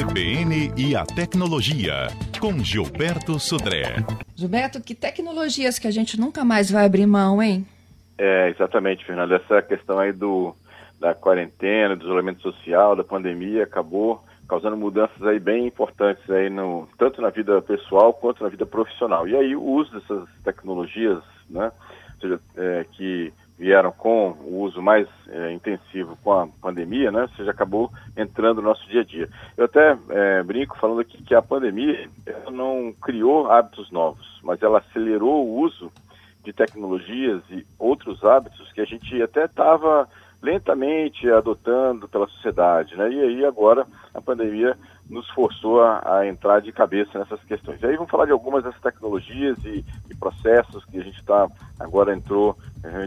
CBN 0.00 0.72
e 0.78 0.96
a 0.96 1.04
tecnologia, 1.04 2.06
com 2.40 2.58
Gilberto 2.64 3.38
Sudré. 3.38 3.96
Gilberto, 4.34 4.80
que 4.80 4.94
tecnologias 4.94 5.78
que 5.78 5.86
a 5.86 5.90
gente 5.90 6.18
nunca 6.18 6.42
mais 6.42 6.70
vai 6.70 6.86
abrir 6.86 7.06
mão, 7.06 7.42
hein? 7.42 7.66
É, 8.16 8.48
exatamente, 8.48 9.04
Fernando. 9.04 9.34
Essa 9.34 9.60
questão 9.60 9.98
aí 9.98 10.10
do, 10.10 10.56
da 10.98 11.14
quarentena, 11.14 11.94
do 11.94 12.04
isolamento 12.06 12.40
social, 12.40 12.96
da 12.96 13.04
pandemia, 13.04 13.64
acabou 13.64 14.24
causando 14.48 14.74
mudanças 14.74 15.22
aí 15.22 15.38
bem 15.38 15.66
importantes 15.66 16.28
aí 16.30 16.48
no, 16.48 16.88
tanto 16.96 17.20
na 17.20 17.28
vida 17.28 17.60
pessoal 17.60 18.14
quanto 18.14 18.42
na 18.42 18.48
vida 18.48 18.64
profissional. 18.64 19.28
E 19.28 19.36
aí 19.36 19.54
o 19.54 19.62
uso 19.62 19.92
dessas 19.92 20.26
tecnologias, 20.42 21.22
né, 21.50 21.70
seja, 22.18 22.40
é, 22.56 22.86
que 22.92 23.34
vieram 23.60 23.92
com 23.92 24.30
o 24.40 24.62
uso 24.62 24.80
mais 24.80 25.06
é, 25.28 25.52
intensivo 25.52 26.16
com 26.24 26.32
a 26.32 26.48
pandemia, 26.62 27.12
né? 27.12 27.22
Ou 27.22 27.28
seja, 27.36 27.50
acabou 27.50 27.92
entrando 28.16 28.62
no 28.62 28.68
nosso 28.68 28.88
dia 28.88 29.02
a 29.02 29.04
dia. 29.04 29.28
Eu 29.54 29.66
até 29.66 29.98
é, 30.08 30.42
brinco 30.42 30.78
falando 30.78 31.02
aqui 31.02 31.22
que 31.22 31.34
a 31.34 31.42
pandemia 31.42 32.08
não 32.50 32.90
criou 33.02 33.50
hábitos 33.50 33.90
novos, 33.90 34.40
mas 34.42 34.62
ela 34.62 34.78
acelerou 34.78 35.46
o 35.46 35.58
uso 35.58 35.92
de 36.42 36.54
tecnologias 36.54 37.42
e 37.50 37.66
outros 37.78 38.24
hábitos 38.24 38.72
que 38.72 38.80
a 38.80 38.86
gente 38.86 39.22
até 39.22 39.44
estava 39.44 40.08
lentamente 40.40 41.30
adotando 41.30 42.08
pela 42.08 42.26
sociedade, 42.28 42.96
né? 42.96 43.10
E 43.10 43.20
aí 43.20 43.44
agora 43.44 43.86
a 44.14 44.22
pandemia 44.22 44.74
nos 45.10 45.28
forçou 45.30 45.82
a, 45.82 46.20
a, 46.20 46.26
entrar 46.26 46.60
de 46.60 46.72
cabeça 46.72 47.18
nessas 47.18 47.42
questões. 47.44 47.82
E 47.82 47.86
aí 47.86 47.96
vamos 47.96 48.10
falar 48.10 48.24
de 48.24 48.32
algumas 48.32 48.64
dessas 48.64 48.80
tecnologias 48.80 49.58
e, 49.66 49.84
e 50.08 50.14
processos 50.14 50.82
que 50.86 50.98
a 50.98 51.02
gente 51.02 51.18
está 51.18 51.46
agora 51.78 52.14
entrou 52.14 52.56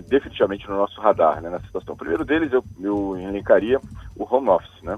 definitivamente 0.07 0.67
no 0.69 0.77
nosso 0.77 0.99
radar, 1.01 1.41
né, 1.41 1.49
nessa 1.49 1.65
situação. 1.65 1.93
O 1.93 1.97
primeiro 1.97 2.23
deles 2.23 2.51
eu, 2.51 2.63
eu 2.79 3.17
elencaria 3.17 3.79
o 4.15 4.27
home 4.29 4.49
office, 4.49 4.81
né? 4.83 4.97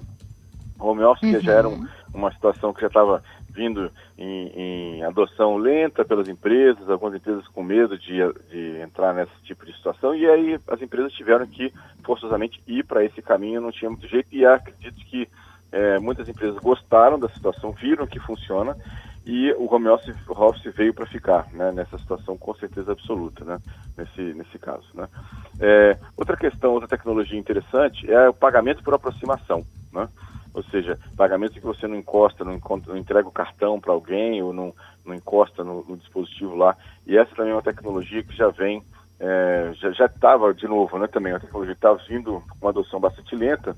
Home 0.77 1.03
office 1.03 1.33
uhum. 1.33 1.41
já 1.41 1.53
era 1.53 1.69
um, 1.69 1.88
uma 2.13 2.31
situação 2.33 2.73
que 2.73 2.81
já 2.81 2.88
estava 2.88 3.23
vindo 3.50 3.89
em, 4.17 4.47
em, 4.47 5.03
adoção 5.03 5.55
lenta 5.55 6.03
pelas 6.03 6.27
empresas, 6.27 6.89
algumas 6.89 7.16
empresas 7.16 7.47
com 7.47 7.63
medo 7.63 7.97
de, 7.97 8.17
de 8.50 8.81
entrar 8.81 9.13
nesse 9.13 9.31
tipo 9.44 9.66
de 9.66 9.73
situação, 9.73 10.13
e 10.13 10.30
aí 10.30 10.59
as 10.67 10.81
empresas 10.81 11.13
tiveram 11.13 11.47
que 11.47 11.73
forçosamente 12.03 12.61
ir 12.67 12.83
para 12.83 13.05
esse 13.05 13.22
caminho, 13.22 13.61
não 13.61 13.72
tinha 13.72 13.89
muito 13.89 14.05
jeito, 14.07 14.28
e 14.33 14.45
acredito 14.45 14.97
que 15.05 15.30
é, 15.72 15.97
muitas 16.00 16.28
empresas 16.28 16.59
gostaram 16.59 17.17
da 17.17 17.30
situação, 17.30 17.72
viram 17.72 18.05
que 18.05 18.19
funciona 18.19 18.75
e 19.26 19.52
o 19.54 19.73
home 19.73 19.88
office, 19.88 20.76
veio 20.76 20.94
para 20.94 21.08
ficar, 21.08 21.48
né, 21.52 21.72
nessa 21.72 21.98
situação 21.98 22.38
com 22.38 22.54
certeza 22.56 22.92
absoluta, 22.92 23.44
né, 23.44 23.58
nesse, 23.98 24.22
nesse 24.36 24.59
caso. 24.59 24.86
Né. 24.94 25.08
É, 25.59 25.98
outra 26.16 26.38
questão, 26.38 26.73
outra 26.73 26.88
tecnologia 26.88 27.40
interessante 27.40 28.09
é 28.12 28.30
o 28.30 28.34
pagamento 28.34 28.84
por 28.84 28.94
aproximação, 28.94 29.66
né, 29.92 30.08
ou 30.53 30.64
seja, 30.66 31.00
pagamento 31.18 31.53
que 31.53 31.59
você 31.59 31.88
não 31.88 31.96
encosta, 31.96 32.46
não, 32.46 32.53
encontra, 32.53 32.94
não 32.94 33.00
entrega 33.00 33.28
o 33.28 33.31
cartão 33.31 33.80
para 33.80 33.92
alguém 33.92 34.42
ou 34.42 34.53
não, 34.53 34.73
não 35.03 35.14
encosta 35.14 35.64
no, 35.64 35.84
no, 35.84 35.98
dispositivo 35.98 36.56
lá. 36.56 36.78
E 37.06 37.18
essa 37.18 37.36
também 37.36 37.52
é 37.52 37.56
uma 37.56 37.62
tecnologia 37.62 38.23
que 38.23 38.34
já 38.34 38.48
vem, 38.50 38.81
é, 39.20 39.72
já 39.73 40.06
estava, 40.06 40.53
de 40.53 40.68
novo, 40.68 40.98
né, 41.00 41.08
também, 41.08 41.34
uma 41.34 41.40
tecnologia 41.40 41.73
estava 41.73 42.00
vindo 42.08 42.42
com 42.48 42.58
uma 42.62 42.70
adoção 42.70 43.02
bastante 43.02 43.36
lenta, 43.36 43.76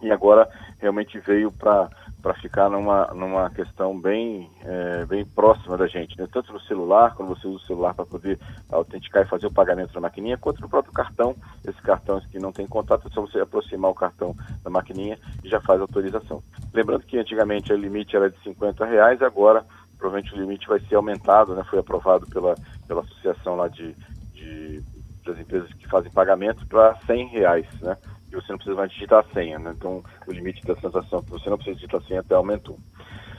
e 0.00 0.10
agora 0.10 0.48
realmente 0.78 1.18
veio 1.20 1.52
para 1.52 1.88
para 2.22 2.34
ficar 2.34 2.70
numa, 2.70 3.08
numa 3.08 3.50
questão 3.50 3.98
bem, 3.98 4.48
é, 4.64 5.04
bem 5.06 5.26
próxima 5.26 5.76
da 5.76 5.88
gente, 5.88 6.16
né? 6.16 6.28
tanto 6.32 6.52
no 6.52 6.60
celular, 6.60 7.14
quando 7.16 7.30
você 7.30 7.48
usa 7.48 7.56
o 7.56 7.66
celular 7.66 7.94
para 7.94 8.06
poder 8.06 8.38
autenticar 8.70 9.22
e 9.22 9.28
fazer 9.28 9.48
o 9.48 9.52
pagamento 9.52 9.92
na 9.94 10.02
maquininha, 10.02 10.38
quanto 10.38 10.60
no 10.60 10.68
próprio 10.68 10.92
cartão, 10.94 11.34
esses 11.66 11.80
cartões 11.80 12.24
que 12.26 12.38
não 12.38 12.52
tem 12.52 12.66
contato, 12.66 13.08
é 13.08 13.10
só 13.10 13.20
você 13.20 13.40
aproximar 13.40 13.90
o 13.90 13.94
cartão 13.94 14.36
da 14.62 14.70
maquininha 14.70 15.18
e 15.42 15.48
já 15.48 15.60
faz 15.60 15.80
a 15.80 15.84
autorização. 15.84 16.42
Lembrando 16.72 17.04
que 17.04 17.18
antigamente 17.18 17.72
o 17.72 17.76
limite 17.76 18.14
era 18.14 18.30
de 18.30 18.40
50 18.42 18.86
reais, 18.86 19.20
agora 19.20 19.66
provavelmente 19.98 20.34
o 20.34 20.38
limite 20.38 20.68
vai 20.68 20.80
ser 20.80 20.94
aumentado, 20.94 21.54
né? 21.54 21.64
foi 21.68 21.80
aprovado 21.80 22.26
pela, 22.26 22.54
pela 22.86 23.00
associação 23.02 23.56
lá 23.56 23.66
de, 23.68 23.94
de 24.32 24.82
das 25.24 25.38
empresas 25.38 25.72
que 25.74 25.88
fazem 25.88 26.10
pagamento 26.10 26.66
para 26.66 26.96
100 27.06 27.28
reais, 27.28 27.66
né? 27.80 27.96
E 28.32 28.34
você 28.34 28.50
não 28.50 28.58
precisa 28.58 28.76
mais 28.76 28.90
digitar 28.90 29.20
a 29.20 29.34
senha. 29.34 29.58
Né? 29.58 29.74
Então, 29.76 30.02
o 30.26 30.32
limite 30.32 30.62
da 30.66 30.74
transação 30.74 31.22
que 31.22 31.30
você 31.30 31.50
não 31.50 31.56
precisa 31.56 31.76
digitar 31.76 32.00
a 32.00 32.04
senha 32.04 32.20
até 32.20 32.34
aumentou. 32.34 32.78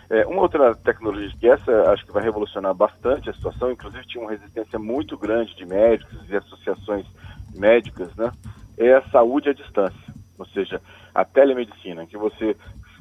É, 0.09 0.25
uma 0.27 0.41
outra 0.41 0.75
tecnologia 0.75 1.31
que 1.39 1.47
essa 1.47 1.91
acho 1.91 2.05
que 2.05 2.11
vai 2.11 2.21
revolucionar 2.21 2.73
bastante 2.73 3.29
a 3.29 3.33
situação, 3.33 3.71
inclusive 3.71 4.05
tinha 4.05 4.23
uma 4.23 4.31
resistência 4.31 4.77
muito 4.77 5.17
grande 5.17 5.55
de 5.55 5.65
médicos 5.65 6.29
e 6.29 6.35
associações 6.35 7.05
médicas, 7.55 8.13
né? 8.15 8.31
É 8.77 8.93
a 8.93 9.09
saúde 9.09 9.49
à 9.49 9.53
distância, 9.53 10.13
ou 10.37 10.45
seja, 10.47 10.81
a 11.15 11.23
telemedicina, 11.23 12.05
que 12.05 12.17
você 12.17 12.55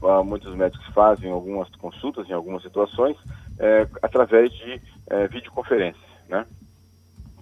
ah, 0.05 0.23
muitos 0.23 0.55
médicos 0.55 0.87
fazem 0.95 1.31
algumas 1.31 1.69
consultas 1.77 2.29
em 2.29 2.33
algumas 2.33 2.63
situações 2.63 3.17
é, 3.59 3.87
através 4.03 4.53
de 4.53 4.81
é, 5.09 5.29
videoconferência, 5.29 6.03
né? 6.29 6.47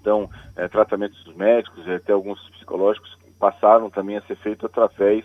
Então, 0.00 0.30
é, 0.56 0.66
tratamentos 0.68 1.22
médicos 1.36 1.86
e 1.86 1.92
até 1.92 2.12
alguns 2.12 2.40
psicológicos 2.50 3.14
passaram 3.40 3.88
também 3.90 4.18
a 4.18 4.22
ser 4.22 4.36
feito 4.36 4.66
através 4.66 5.24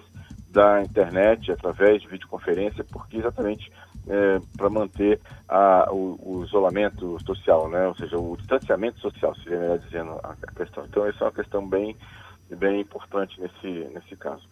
da 0.50 0.81
internet, 0.81 1.52
através 1.52 2.02
de 2.02 2.08
videoconferência, 2.08 2.84
porque 2.86 3.18
exatamente 3.18 3.70
é, 4.08 4.40
para 4.56 4.70
manter 4.70 5.20
a, 5.50 5.90
o, 5.92 6.18
o, 6.24 6.44
isolamento 6.46 7.18
social, 7.26 7.68
né? 7.70 7.86
ou 7.88 7.96
seja, 7.96 8.18
o 8.18 8.38
distanciamento 8.38 9.00
social, 9.02 9.36
seria 9.36 9.59
melhor 9.59 9.80
dizendo 9.80 10.12
a, 10.24 10.34
a 10.42 10.52
questão. 10.53 10.86
Então, 10.86 11.06
essa 11.06 11.26
é 11.26 11.28
uma 11.28 11.34
questão 11.34 11.68
bem, 11.68 11.98
bem 12.50 12.80
importante 12.80 13.40
nesse, 13.40 13.68
nesse 13.94 14.16
caso. 14.16 14.47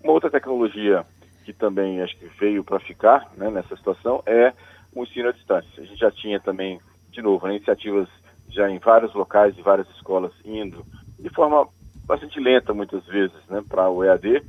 Uma 0.00 0.12
outra 0.12 0.30
tecnologia 0.30 1.04
que 1.44 1.52
também 1.52 2.00
acho 2.02 2.16
que 2.18 2.26
veio 2.38 2.62
para 2.62 2.78
ficar 2.78 3.28
né, 3.36 3.50
nessa 3.50 3.74
situação 3.74 4.22
é 4.26 4.52
o 4.94 5.02
ensino 5.02 5.30
à 5.30 5.32
distância. 5.32 5.82
A 5.82 5.86
gente 5.86 5.98
já 5.98 6.10
tinha 6.12 6.38
também, 6.38 6.80
de 7.10 7.20
novo, 7.20 7.48
né, 7.48 7.56
iniciativas 7.56 8.08
já 8.48 8.70
em 8.70 8.78
vários 8.78 9.12
locais 9.12 9.58
e 9.58 9.62
várias 9.62 9.88
escolas 9.90 10.32
indo 10.44 10.86
de 11.18 11.28
forma 11.30 11.66
bastante 12.08 12.40
lenta 12.40 12.72
muitas 12.72 13.04
vezes 13.04 13.36
né, 13.48 13.62
para 13.68 13.88
o 13.90 14.02
EAD 14.02 14.42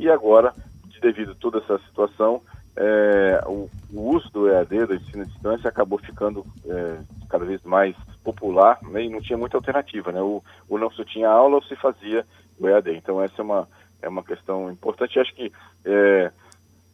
e 0.00 0.10
agora, 0.10 0.54
devido 1.00 1.32
a 1.32 1.34
toda 1.34 1.58
essa 1.58 1.78
situação, 1.80 2.40
é, 2.74 3.44
o, 3.46 3.68
o, 3.92 4.16
uso 4.16 4.30
do 4.32 4.48
EAD, 4.48 4.86
do 4.86 4.94
ensino 4.94 5.22
à 5.22 5.26
distância, 5.26 5.68
acabou 5.68 5.98
ficando 5.98 6.44
é, 6.64 6.98
cada 7.28 7.44
vez 7.44 7.62
mais 7.62 7.94
popular 8.24 8.78
né, 8.82 9.04
e 9.04 9.10
não 9.10 9.20
tinha 9.20 9.36
muita 9.36 9.58
alternativa. 9.58 10.10
Né? 10.10 10.22
O, 10.22 10.42
o 10.66 10.78
não 10.78 10.90
se 10.90 11.04
tinha 11.04 11.28
aula 11.28 11.56
ou 11.56 11.62
se 11.64 11.76
fazia 11.76 12.24
o 12.58 12.66
EAD. 12.66 12.96
Então 12.96 13.20
essa 13.20 13.42
é 13.42 13.44
uma, 13.44 13.68
é 14.00 14.08
uma 14.08 14.24
questão 14.24 14.70
importante. 14.70 15.20
Acho 15.20 15.34
que 15.34 15.52
é, 15.84 16.32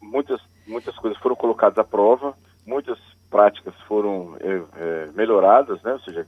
muitas, 0.01 0.41
muitas 0.67 0.95
coisas 0.97 1.17
foram 1.19 1.35
colocadas 1.35 1.77
à 1.77 1.83
prova, 1.83 2.35
muitas 2.67 2.99
práticas 3.29 3.73
foram 3.87 4.35
é, 4.41 4.61
é, 4.75 5.09
melhoradas, 5.15 5.81
né? 5.81 5.93
ou 5.93 5.99
seja, 6.01 6.27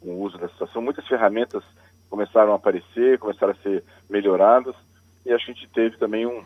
com 0.00 0.10
o 0.10 0.20
uso 0.20 0.36
da 0.36 0.48
situação, 0.48 0.82
muitas 0.82 1.06
ferramentas 1.06 1.64
começaram 2.20 2.52
a 2.52 2.56
aparecer, 2.56 3.18
começaram 3.18 3.52
a 3.52 3.62
ser 3.62 3.82
melhoradas, 4.08 4.74
e 5.24 5.32
a 5.32 5.38
gente 5.38 5.66
teve 5.74 5.96
também 5.96 6.26
um, 6.26 6.42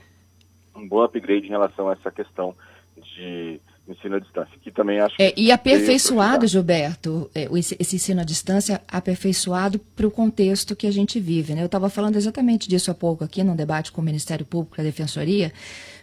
um 0.77 0.87
bom 0.87 1.03
upgrade 1.03 1.47
em 1.47 1.51
relação 1.51 1.89
a 1.89 1.95
essa 1.95 2.13
questão 2.13 2.55
de 2.97 3.61
ensino 3.89 4.15
à 4.15 4.19
distância, 4.21 4.57
que 4.63 4.71
também 4.71 5.01
acho 5.01 5.17
é, 5.19 5.35
E 5.37 5.51
aperfeiçoado, 5.51 6.47
Gilberto, 6.47 7.29
é, 7.35 7.49
esse 7.53 7.97
ensino 7.97 8.21
à 8.21 8.25
distância 8.25 8.81
aperfeiçoado 8.89 9.79
para 9.97 10.07
o 10.07 10.11
contexto 10.11 10.77
que 10.77 10.87
a 10.87 10.93
gente 10.93 11.19
vive. 11.19 11.55
Né? 11.55 11.63
Eu 11.63 11.67
estava 11.67 11.91
falando 11.91 12.17
exatamente 12.17 12.69
disso 12.69 12.91
há 12.91 12.95
pouco 12.95 13.25
aqui 13.25 13.43
num 13.43 13.57
debate 13.57 13.93
com 13.93 14.01
o 14.01 14.05
Ministério 14.05 14.47
Público 14.47 14.77
e 14.79 14.81
a 14.81 14.85
Defensoria, 14.85 15.53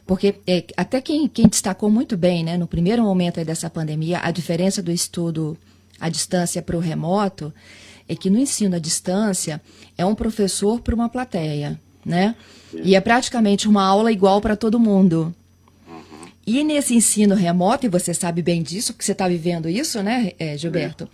porque 0.05 0.35
é, 0.45 0.65
até 0.75 1.01
quem, 1.01 1.27
quem, 1.27 1.47
destacou 1.47 1.89
muito 1.89 2.17
bem, 2.17 2.43
né, 2.43 2.57
no 2.57 2.67
primeiro 2.67 3.01
momento 3.03 3.43
dessa 3.45 3.69
pandemia, 3.69 4.19
a 4.21 4.31
diferença 4.31 4.81
do 4.83 4.91
estudo 4.91 5.57
à 5.99 6.09
distância 6.09 6.61
para 6.61 6.75
o 6.75 6.79
remoto, 6.79 7.53
é 8.11 8.16
que 8.16 8.29
no 8.29 8.38
ensino 8.38 8.75
à 8.75 8.79
distância 8.79 9.61
é 9.97 10.05
um 10.05 10.13
professor 10.13 10.81
para 10.81 10.94
uma 10.94 11.07
plateia, 11.07 11.79
né? 12.05 12.35
E 12.73 12.94
é 12.94 12.99
praticamente 12.99 13.69
uma 13.69 13.86
aula 13.86 14.12
igual 14.12 14.41
para 14.41 14.57
todo 14.57 14.77
mundo. 14.77 15.33
Uhum. 15.88 16.27
E 16.45 16.62
nesse 16.62 16.94
ensino 16.94 17.36
remoto, 17.36 17.86
e 17.86 17.89
você 17.89 18.13
sabe 18.13 18.41
bem 18.41 18.62
disso, 18.62 18.91
porque 18.91 19.06
você 19.06 19.13
está 19.13 19.30
vivendo 19.30 19.69
isso, 19.69 20.03
né, 20.03 20.33
é, 20.38 20.57
Gilberto? 20.57 21.07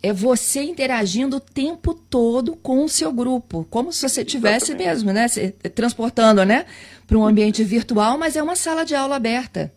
É 0.00 0.12
você 0.12 0.62
interagindo 0.62 1.38
o 1.38 1.40
tempo 1.40 1.94
todo 1.94 2.54
com 2.54 2.84
o 2.84 2.88
seu 2.88 3.12
grupo, 3.12 3.66
como 3.68 3.92
se 3.92 4.08
você 4.08 4.24
tivesse 4.24 4.72
mesmo, 4.72 5.12
né, 5.12 5.26
se, 5.26 5.50
transportando, 5.74 6.44
né, 6.44 6.64
para 7.08 7.18
um 7.18 7.26
ambiente 7.26 7.64
virtual, 7.64 8.16
mas 8.16 8.36
é 8.36 8.42
uma 8.42 8.54
sala 8.54 8.84
de 8.84 8.94
aula 8.94 9.16
aberta. 9.16 9.72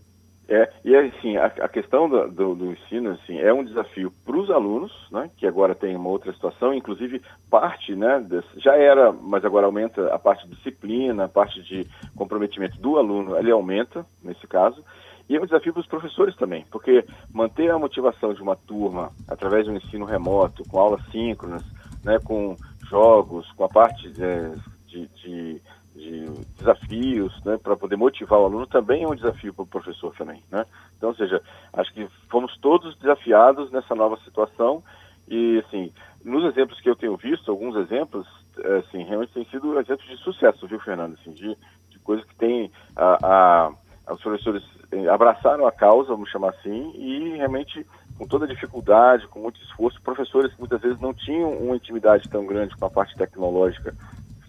É, 0.51 0.67
e 0.83 0.95
assim, 0.95 1.37
a, 1.37 1.45
a 1.45 1.69
questão 1.69 2.09
do, 2.09 2.27
do, 2.27 2.55
do, 2.55 2.71
ensino 2.71 3.11
assim, 3.11 3.37
é 3.37 3.53
um 3.53 3.63
desafio 3.63 4.11
para 4.25 4.35
os 4.35 4.49
alunos, 4.49 4.91
né, 5.11 5.29
que 5.37 5.45
agora 5.45 5.75
tem 5.75 5.95
uma 5.95 6.09
outra 6.09 6.33
situação, 6.33 6.73
inclusive 6.73 7.21
parte, 7.51 7.95
né, 7.95 8.19
desse, 8.19 8.59
já 8.59 8.75
era, 8.75 9.11
mas 9.11 9.45
agora 9.45 9.67
aumenta 9.67 10.11
a 10.11 10.17
parte 10.17 10.47
de 10.47 10.55
disciplina, 10.55 11.25
a 11.25 11.29
parte 11.29 11.61
de 11.61 11.85
comprometimento 12.15 12.81
do 12.81 12.97
aluno, 12.97 13.37
ele 13.37 13.51
aumenta 13.51 14.03
nesse 14.23 14.47
caso, 14.47 14.83
e 15.29 15.35
é 15.35 15.39
um 15.39 15.45
desafio 15.45 15.71
para 15.71 15.81
os 15.81 15.87
professores 15.87 16.35
também, 16.35 16.65
porque 16.71 17.05
manter 17.31 17.69
a 17.69 17.77
motivação 17.77 18.33
de 18.33 18.41
uma 18.41 18.55
turma 18.55 19.11
através 19.27 19.65
de 19.65 19.71
um 19.71 19.77
ensino 19.77 20.03
remoto, 20.03 20.67
com 20.67 20.79
aulas 20.79 21.05
síncronas, 21.11 21.63
né, 22.03 22.17
com 22.25 22.55
jogos, 22.89 23.47
com 23.51 23.65
a 23.65 23.69
parte 23.69 24.09
de, 24.09 24.55
de, 24.87 25.07
de, 25.07 25.61
de 25.99 26.25
desafios, 26.57 27.43
né, 27.43 27.57
para 27.57 27.75
poder 27.75 27.97
motivar 27.97 28.39
o 28.39 28.45
aluno, 28.45 28.65
também 28.65 29.03
é 29.03 29.07
um 29.07 29.15
desafio 29.15 29.53
para 29.53 29.63
o 29.63 29.67
professor 29.67 30.15
também, 30.15 30.41
né? 30.49 30.65
Então, 30.97 31.09
ou 31.09 31.15
seja, 31.15 31.41
acho 31.73 31.93
que 31.93 32.07
fomos 32.29 32.57
todos 32.59 32.97
desafiados 32.97 33.69
nessa 33.71 33.93
nova 33.93 34.17
situação 34.23 34.81
e, 35.27 35.63
assim, 35.65 35.91
nos 36.23 36.43
exemplos 36.45 36.79
que 36.81 36.89
eu 36.89 36.95
tenho 36.95 37.15
visto, 37.17 37.51
alguns 37.51 37.75
exemplos, 37.75 38.25
assim, 38.79 39.03
realmente 39.03 39.33
têm 39.33 39.45
sido 39.45 39.79
exemplos 39.79 40.07
de 40.07 40.17
sucesso, 40.17 40.67
viu, 40.67 40.79
Fernando? 40.79 41.17
Assim, 41.19 41.31
de, 41.31 41.55
de 41.89 41.99
coisas 41.99 42.25
que 42.25 42.35
tem 42.35 42.71
a, 42.95 43.69
a, 44.07 44.13
os 44.13 44.21
professores 44.21 44.63
abraçaram 45.11 45.67
a 45.67 45.71
causa, 45.71 46.09
vamos 46.09 46.29
chamar 46.29 46.49
assim, 46.49 46.91
e 46.95 47.37
realmente 47.37 47.85
com 48.17 48.27
toda 48.27 48.47
dificuldade, 48.47 49.27
com 49.27 49.39
muito 49.39 49.61
esforço, 49.61 50.01
professores 50.01 50.51
que 50.53 50.59
muitas 50.59 50.81
vezes 50.81 50.99
não 50.99 51.13
tinham 51.13 51.53
uma 51.53 51.75
intimidade 51.75 52.27
tão 52.27 52.45
grande 52.45 52.75
com 52.75 52.85
a 52.85 52.89
parte 52.89 53.15
tecnológica 53.15 53.95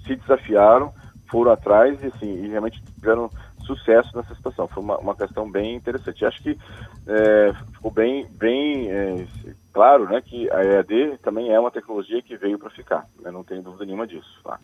se 0.05 0.17
desafiaram, 0.17 0.93
foram 1.31 1.53
atrás 1.53 2.03
e, 2.03 2.07
assim, 2.07 2.45
e 2.45 2.49
realmente 2.49 2.83
tiveram 2.83 3.31
sucesso 3.65 4.17
nessa 4.17 4.35
situação. 4.35 4.67
Foi 4.69 4.83
uma, 4.83 4.99
uma 4.99 5.15
questão 5.15 5.51
bem 5.51 5.77
interessante. 5.77 6.25
Acho 6.25 6.43
que 6.43 6.59
é, 7.07 7.53
ficou 7.73 7.91
bem, 7.91 8.27
bem 8.33 8.91
é, 8.91 9.27
claro 9.73 10.05
né, 10.09 10.21
que 10.21 10.51
a 10.51 10.65
EAD 10.65 11.19
também 11.23 11.53
é 11.53 11.59
uma 11.59 11.71
tecnologia 11.71 12.23
que 12.23 12.37
veio 12.37 12.59
para 12.59 12.71
ficar, 12.71 13.07
né, 13.21 13.31
não 13.31 13.45
tenho 13.45 13.63
dúvida 13.63 13.85
nenhuma 13.85 14.07
disso. 14.07 14.41
Tá? 14.43 14.59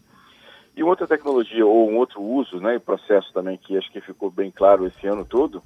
E 0.77 0.83
outra 0.83 1.07
tecnologia 1.07 1.65
ou 1.65 1.91
um 1.91 1.97
outro 1.97 2.21
uso, 2.21 2.61
né, 2.61 2.75
e 2.75 2.81
processo 2.81 3.33
também 3.33 3.57
que 3.57 3.77
acho 3.79 3.91
que 3.91 4.01
ficou 4.01 4.31
bem 4.31 4.51
claro 4.51 4.87
esse 4.87 5.07
ano 5.07 5.25
todo, 5.25 5.63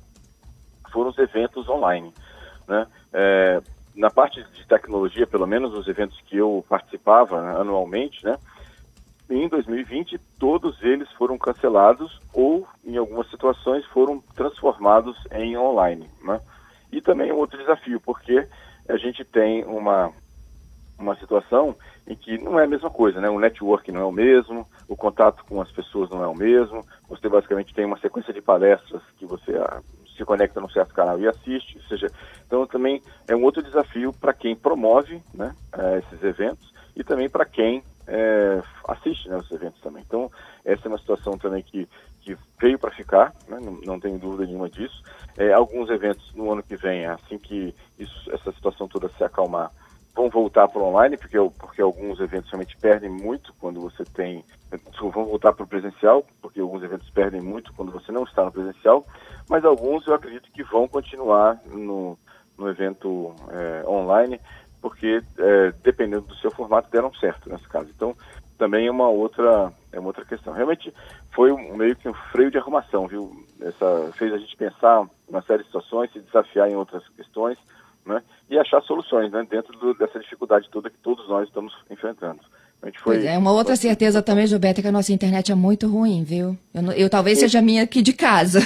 foram 0.93 1.11
os 1.11 1.19
eventos 1.19 1.69
online. 1.69 2.12
Né? 2.69 2.87
É, 3.12 3.62
na 3.96 4.11
parte 4.11 4.43
de 4.43 4.67
tecnologia, 4.67 5.26
pelo 5.26 5.46
menos 5.46 5.75
os 5.75 5.88
eventos 5.88 6.20
que 6.26 6.37
eu 6.37 6.64
participava 6.69 7.43
né, 7.43 7.61
anualmente, 7.61 8.25
né, 8.25 8.38
em 9.31 9.49
2020 9.49 10.19
todos 10.38 10.82
eles 10.82 11.11
foram 11.12 11.38
cancelados 11.38 12.21
ou, 12.32 12.67
em 12.85 12.97
algumas 12.97 13.31
situações, 13.31 13.85
foram 13.87 14.21
transformados 14.35 15.17
em 15.31 15.56
online. 15.56 16.11
Né? 16.23 16.41
E 16.93 17.00
também 17.00 17.32
um 17.32 17.37
outro 17.37 17.59
desafio, 17.59 18.00
porque 18.00 18.47
a 18.88 18.97
gente 18.97 19.25
tem 19.25 19.65
uma, 19.65 20.12
uma 20.99 21.17
situação 21.17 21.77
em 22.06 22.17
que 22.17 22.38
não 22.38 22.59
é 22.59 22.65
a 22.65 22.69
mesma 22.69 22.91
coisa, 22.91 23.21
né? 23.21 23.29
O 23.29 23.38
network 23.38 23.93
não 23.93 24.00
é 24.00 24.05
o 24.05 24.11
mesmo, 24.11 24.67
o 24.88 24.97
contato 24.97 25.44
com 25.44 25.61
as 25.61 25.71
pessoas 25.71 26.11
não 26.11 26.25
é 26.25 26.27
o 26.27 26.35
mesmo. 26.35 26.85
Você 27.09 27.29
basicamente 27.29 27.73
tem 27.73 27.85
uma 27.85 27.99
sequência 28.00 28.32
de 28.32 28.43
palestras 28.43 29.00
que 29.17 29.25
você 29.25 29.53
ah, 29.56 29.81
se 30.17 30.25
conecta 30.25 30.61
num 30.61 30.69
certo 30.69 30.93
canal 30.93 31.19
e 31.21 31.29
assiste, 31.29 31.79
ou 31.79 31.85
seja, 31.85 32.09
então 32.47 32.67
também 32.67 33.00
é 33.29 33.35
um 33.35 33.44
outro 33.44 33.62
desafio 33.62 34.12
para 34.12 34.35
quem 34.35 34.56
promove, 34.56 35.23
né, 35.32 35.55
eh, 35.73 36.03
esses 36.05 36.23
eventos 36.23 36.71
e 36.94 37.03
também 37.03 37.29
para 37.29 37.47
quem 37.47 37.82
é, 38.11 38.61
assiste 38.89 39.29
né, 39.29 39.37
os 39.37 39.51
eventos 39.53 39.81
também. 39.81 40.03
Então, 40.07 40.31
essa 40.65 40.87
é 40.87 40.89
uma 40.89 40.99
situação 40.99 41.39
também 41.39 41.62
que, 41.62 41.89
que 42.21 42.37
veio 42.61 42.79
para 42.79 42.91
ficar, 42.91 43.33
né, 43.49 43.59
não, 43.62 43.81
não, 43.85 44.01
tenho 44.01 44.19
dúvida 44.19 44.47
nenhuma 44.47 44.69
disso. 44.69 45.03
É, 45.39 45.53
alguns 45.53 45.89
eventos 45.89 46.35
no 46.35 46.53
ano 46.53 46.62
que 46.62 46.77
vem, 46.77 47.07
assim 47.07 47.39
que 47.39 47.75
isso, 47.99 48.33
essa 48.33 48.51
situação 48.53 48.89
toda 48.89 49.09
se 49.11 49.23
acalmar, 49.23 49.71
vão 50.15 50.29
voltar 50.29 50.67
para 50.69 50.83
o 50.83 50.87
online, 50.87 51.17
porque, 51.17 51.39
porque 51.57 51.81
alguns 51.81 52.19
eventos 52.19 52.51
realmente 52.51 52.77
perdem 52.79 53.09
muito 53.09 53.55
quando 53.61 53.81
você 53.81 54.05
tem. 54.05 54.45
Vão 55.01 55.25
voltar 55.25 55.53
para 55.53 55.65
o 55.65 55.69
presencial, 55.69 56.27
porque 56.43 56.61
alguns 56.61 56.83
eventos 56.83 57.09
perdem 57.11 57.41
muito 57.41 57.73
quando 57.75 57.93
você 57.93 58.11
não 58.11 58.25
está 58.25 58.45
no 58.45 58.53
presencial, 58.53 59.06
mas 59.49 59.65
alguns 59.65 60.06
eu 60.06 60.15
acredito 60.15 60.51
que 60.51 60.65
vão 60.65 60.89
continuar 60.89 61.61
no, 61.67 62.19
no 62.59 62.69
evento 62.69 63.35
é, 63.51 63.89
online 63.89 64.41
porque 64.81 65.23
é, 65.38 65.73
dependendo 65.82 66.27
do 66.27 66.37
seu 66.37 66.50
formato 66.50 66.91
deram 66.91 67.12
certo 67.15 67.50
nesse 67.50 67.69
caso. 67.69 67.88
Então 67.94 68.17
também 68.59 68.87
é 68.87 68.91
uma 68.91 69.09
outra 69.09 69.73
é 69.93 69.99
uma 69.99 70.09
outra 70.09 70.25
questão. 70.25 70.53
Realmente 70.53 70.93
foi 71.32 71.53
um, 71.53 71.77
meio 71.77 71.97
que 71.97 72.09
um 72.09 72.15
freio 72.32 72.50
de 72.50 72.59
arrumação, 72.59 73.06
viu? 73.06 73.44
Essa 73.61 74.12
fez 74.17 74.32
a 74.32 74.38
gente 74.38 74.56
pensar 74.56 75.06
uma 75.29 75.43
série 75.43 75.62
de 75.62 75.67
situações, 75.67 76.12
se 76.12 76.21
desafiar 76.21 76.71
em 76.71 76.77
outras 76.77 77.06
questões, 77.11 77.59
né? 78.05 78.23
E 78.49 78.59
achar 78.59 78.82
soluções, 78.82 79.31
né? 79.31 79.47
Dentro 79.49 79.77
do, 79.79 79.94
dessa 79.94 80.19
dificuldade 80.19 80.69
toda 80.71 80.91
que 80.91 80.99
todos 80.99 81.29
nós 81.29 81.49
estamos 81.49 81.75
enfrentando. 81.91 82.41
Foi... 82.81 82.93
Pois 83.17 83.25
é, 83.25 83.37
uma 83.37 83.53
outra 83.53 83.77
certeza 83.77 84.23
também, 84.23 84.47
Gilberto, 84.47 84.81
é 84.81 84.82
que 84.82 84.88
a 84.88 84.93
nossa 84.93 85.12
internet 85.12 85.53
é 85.53 85.55
muito 85.55 85.87
ruim, 85.87 86.25
viu? 86.25 86.56
Eu, 86.75 86.93
eu 86.93 87.11
talvez 87.11 87.38
seja 87.38 87.61
minha 87.61 87.82
aqui 87.82 88.00
de 88.00 88.15
casa. 88.15 88.61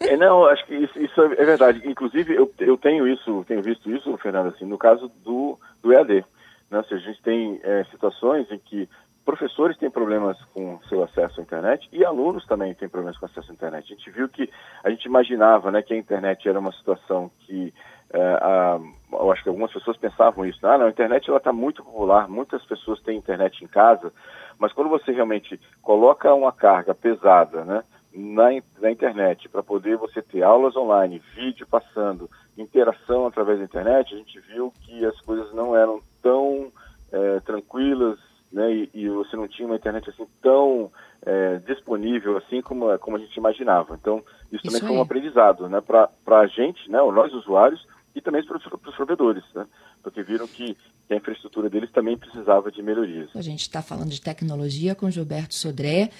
É, 0.00 0.16
não, 0.16 0.44
acho 0.46 0.66
que 0.66 0.74
isso, 1.12 1.22
isso, 1.24 1.40
é 1.40 1.44
verdade. 1.44 1.82
Inclusive, 1.84 2.34
eu, 2.34 2.52
eu 2.58 2.76
tenho 2.76 3.06
isso, 3.06 3.44
tenho 3.46 3.62
visto 3.62 3.90
isso, 3.90 4.16
Fernando, 4.18 4.48
assim, 4.48 4.64
no 4.64 4.78
caso 4.78 5.10
do, 5.22 5.58
do 5.82 5.92
EAD. 5.92 6.24
Né? 6.70 6.82
Se 6.88 6.94
a 6.94 6.98
gente 6.98 7.22
tem 7.22 7.60
é, 7.62 7.84
situações 7.84 8.50
em 8.50 8.58
que 8.58 8.88
professores 9.24 9.76
têm 9.76 9.90
problemas 9.90 10.36
com 10.52 10.80
seu 10.88 11.02
acesso 11.04 11.38
à 11.38 11.42
internet 11.42 11.88
e 11.92 12.04
alunos 12.04 12.44
também 12.46 12.74
têm 12.74 12.88
problemas 12.88 13.16
com 13.18 13.26
acesso 13.26 13.50
à 13.50 13.54
internet. 13.54 13.92
A 13.92 13.96
gente 13.96 14.10
viu 14.10 14.28
que 14.28 14.50
a 14.82 14.90
gente 14.90 15.04
imaginava 15.04 15.70
né, 15.70 15.82
que 15.82 15.94
a 15.94 15.96
internet 15.96 16.48
era 16.48 16.58
uma 16.58 16.72
situação 16.72 17.30
que 17.40 17.72
é, 18.12 18.20
a, 18.20 18.80
eu 19.12 19.30
acho 19.30 19.42
que 19.42 19.48
algumas 19.48 19.72
pessoas 19.72 19.96
pensavam 19.96 20.44
isso. 20.44 20.58
Ah, 20.66 20.76
não, 20.76 20.86
a 20.86 20.90
internet 20.90 21.30
está 21.30 21.52
muito 21.52 21.84
popular, 21.84 22.28
muitas 22.28 22.64
pessoas 22.64 23.00
têm 23.02 23.16
internet 23.16 23.62
em 23.64 23.68
casa, 23.68 24.12
mas 24.58 24.72
quando 24.72 24.90
você 24.90 25.12
realmente 25.12 25.58
coloca 25.80 26.34
uma 26.34 26.52
carga 26.52 26.94
pesada, 26.94 27.64
né, 27.64 27.82
na, 28.14 28.50
na 28.80 28.90
internet 28.90 29.48
para 29.48 29.62
poder 29.62 29.96
você 29.96 30.20
ter 30.22 30.42
aulas 30.42 30.76
online, 30.76 31.22
vídeo 31.34 31.66
passando, 31.66 32.28
interação 32.56 33.26
através 33.26 33.58
da 33.58 33.64
internet, 33.64 34.14
a 34.14 34.18
gente 34.18 34.38
viu 34.40 34.72
que 34.82 35.04
as 35.04 35.18
coisas 35.20 35.52
não 35.54 35.76
eram 35.76 36.00
tão 36.22 36.70
é, 37.10 37.40
tranquilas, 37.40 38.18
né, 38.52 38.70
e, 38.70 38.90
e, 38.92 39.08
você 39.08 39.34
não 39.34 39.48
tinha 39.48 39.66
uma 39.66 39.76
internet 39.76 40.10
assim 40.10 40.26
tão 40.42 40.90
é, 41.24 41.58
disponível 41.60 42.36
assim 42.36 42.60
como, 42.60 42.98
como 42.98 43.16
a 43.16 43.20
gente 43.20 43.34
imaginava. 43.36 43.94
Então, 43.94 44.18
isso, 44.50 44.56
isso 44.56 44.64
também 44.64 44.82
aí. 44.82 44.88
foi 44.88 44.96
um 44.96 45.02
aprendizado, 45.02 45.68
né, 45.68 45.80
para 45.80 46.10
a 46.26 46.46
gente, 46.46 46.90
né, 46.90 46.98
nós 46.98 47.32
usuários, 47.32 47.86
e 48.14 48.20
também 48.20 48.44
para 48.44 48.58
os 48.58 48.96
provedores, 48.96 49.42
né? 49.54 49.66
porque 50.02 50.22
viram 50.22 50.46
que 50.46 50.76
a 51.10 51.14
infraestrutura 51.14 51.68
deles 51.68 51.90
também 51.92 52.16
precisava 52.16 52.70
de 52.70 52.82
melhorias. 52.82 53.30
A 53.34 53.42
gente 53.42 53.60
está 53.60 53.82
falando 53.82 54.10
de 54.10 54.20
tecnologia 54.20 54.94
com 54.94 55.10
Gilberto 55.10 55.54
Sodré, 55.54 56.10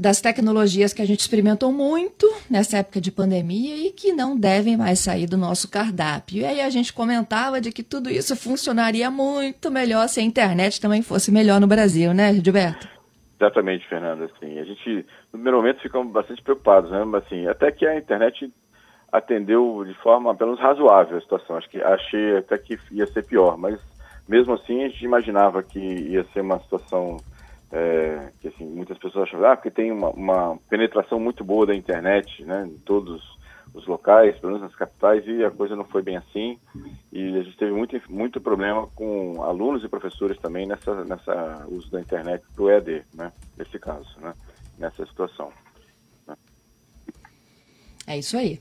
das 0.00 0.18
tecnologias 0.18 0.94
que 0.94 1.02
a 1.02 1.04
gente 1.04 1.20
experimentou 1.20 1.70
muito 1.70 2.26
nessa 2.48 2.78
época 2.78 3.02
de 3.02 3.12
pandemia 3.12 3.76
e 3.76 3.90
que 3.90 4.14
não 4.14 4.34
devem 4.34 4.74
mais 4.74 4.98
sair 4.98 5.26
do 5.26 5.36
nosso 5.36 5.70
cardápio. 5.70 6.38
E 6.38 6.44
aí 6.46 6.62
a 6.62 6.70
gente 6.70 6.90
comentava 6.90 7.60
de 7.60 7.70
que 7.70 7.82
tudo 7.82 8.08
isso 8.08 8.34
funcionaria 8.34 9.10
muito 9.10 9.70
melhor 9.70 10.08
se 10.08 10.18
a 10.18 10.22
internet 10.22 10.80
também 10.80 11.02
fosse 11.02 11.30
melhor 11.30 11.60
no 11.60 11.66
Brasil, 11.66 12.14
né, 12.14 12.32
Gilberto? 12.32 12.88
Exatamente, 13.38 13.86
Fernanda. 13.88 14.24
Assim, 14.24 14.58
a 14.58 14.64
gente, 14.64 15.04
no 15.30 15.32
primeiro 15.32 15.58
momento, 15.58 15.82
ficamos 15.82 16.10
bastante 16.10 16.42
preocupados, 16.42 16.90
né? 16.90 17.04
Mas, 17.04 17.22
assim, 17.26 17.46
até 17.46 17.70
que 17.70 17.86
a 17.86 17.98
internet 17.98 18.50
atendeu 19.12 19.84
de 19.84 19.92
forma 20.02 20.34
pelo 20.34 20.52
menos 20.52 20.64
razoável 20.64 21.18
a 21.18 21.20
situação. 21.20 21.56
Acho 21.56 21.68
que 21.68 21.82
achei 21.82 22.38
até 22.38 22.56
que 22.56 22.78
ia 22.90 23.06
ser 23.06 23.24
pior, 23.24 23.58
mas 23.58 23.78
mesmo 24.26 24.54
assim 24.54 24.82
a 24.82 24.88
gente 24.88 25.04
imaginava 25.04 25.62
que 25.62 25.78
ia 25.78 26.24
ser 26.32 26.40
uma 26.40 26.58
situação 26.60 27.18
é, 27.72 28.32
que 28.40 28.48
assim 28.48 28.64
muitas 28.64 28.98
pessoas 28.98 29.28
achavam 29.28 29.50
ah, 29.50 29.56
porque 29.56 29.70
tem 29.70 29.92
uma, 29.92 30.10
uma, 30.10 30.58
penetração 30.68 31.20
muito 31.20 31.44
boa 31.44 31.66
da 31.66 31.74
internet, 31.74 32.44
né, 32.44 32.66
em 32.66 32.78
todos 32.78 33.22
os 33.72 33.86
locais, 33.86 34.36
pelo 34.38 34.54
menos 34.54 34.68
nas 34.68 34.76
capitais, 34.76 35.24
e 35.26 35.44
a 35.44 35.50
coisa 35.50 35.76
não 35.76 35.84
foi 35.84 36.02
bem 36.02 36.16
assim. 36.16 36.58
E 37.12 37.38
a 37.38 37.42
gente 37.42 37.56
teve 37.56 37.70
muito, 37.70 38.00
muito 38.08 38.40
problema 38.40 38.88
com 38.88 39.40
alunos 39.44 39.84
e 39.84 39.88
professores 39.88 40.36
também 40.38 40.66
nessa, 40.66 41.04
nessa 41.04 41.66
uso 41.68 41.88
da 41.90 42.00
internet 42.00 42.42
para 42.52 42.64
o 42.64 42.68
EAD, 42.68 43.04
né, 43.14 43.32
nesse 43.56 43.78
caso, 43.78 44.08
né, 44.20 44.34
nessa 44.76 45.06
situação. 45.06 45.52
É 48.06 48.18
isso 48.18 48.36
aí. 48.36 48.58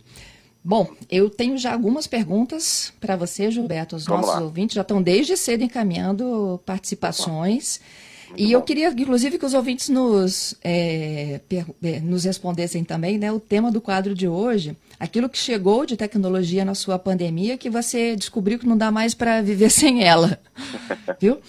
Bom, 0.64 0.94
eu 1.10 1.30
tenho 1.30 1.58
já 1.58 1.74
algumas 1.74 2.06
perguntas 2.06 2.94
para 3.00 3.16
você, 3.16 3.50
Gilberto. 3.50 3.96
Os 3.96 4.06
Vamos 4.06 4.28
nossos 4.28 4.40
lá. 4.42 4.46
ouvintes 4.46 4.76
já 4.76 4.82
estão 4.82 5.02
desde 5.02 5.36
cedo 5.36 5.64
encaminhando 5.64 6.62
participações. 6.66 7.82
Muito 8.30 8.42
e 8.42 8.46
bom. 8.46 8.52
eu 8.52 8.62
queria, 8.62 8.90
inclusive, 8.90 9.38
que 9.38 9.46
os 9.46 9.54
ouvintes 9.54 9.90
nos, 9.90 10.56
é, 10.64 11.40
é, 11.84 12.00
nos 12.00 12.24
respondessem 12.24 12.84
também 12.84 13.18
né, 13.18 13.32
o 13.32 13.40
tema 13.40 13.72
do 13.72 13.82
quadro 13.82 14.14
de 14.14 14.28
hoje, 14.28 14.78
aquilo 15.00 15.30
que 15.30 15.38
chegou 15.38 15.86
de 15.86 15.98
tecnologia 15.98 16.64
na 16.64 16.76
sua 16.76 17.00
pandemia 17.00 17.58
que 17.58 17.70
você 17.70 18.16
descobriu 18.16 18.60
que 18.60 18.68
não 18.68 18.78
dá 18.78 18.92
mais 18.92 19.14
para 19.14 19.42
viver 19.42 19.70
sem 19.72 20.04
ela. 20.04 20.40
Viu? 21.20 21.40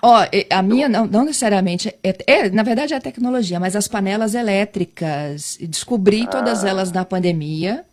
Ó, 0.00 0.24
a 0.50 0.62
minha 0.62 0.88
não, 0.88 1.06
não 1.06 1.24
necessariamente 1.24 1.92
é, 2.04 2.16
é, 2.26 2.50
na 2.50 2.62
verdade 2.62 2.94
é 2.94 2.96
a 2.96 3.00
tecnologia, 3.00 3.58
mas 3.58 3.74
as 3.74 3.88
panelas 3.88 4.34
elétricas. 4.34 5.58
Descobri 5.60 6.22
ah. 6.22 6.28
todas 6.28 6.62
elas 6.62 6.92
na 6.92 7.04
pandemia 7.04 7.84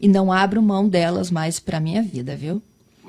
e 0.00 0.06
não 0.06 0.30
abro 0.30 0.60
mão 0.60 0.86
delas 0.88 1.30
mais 1.30 1.58
para 1.58 1.80
minha 1.80 2.02
vida, 2.02 2.36
viu? 2.36 2.62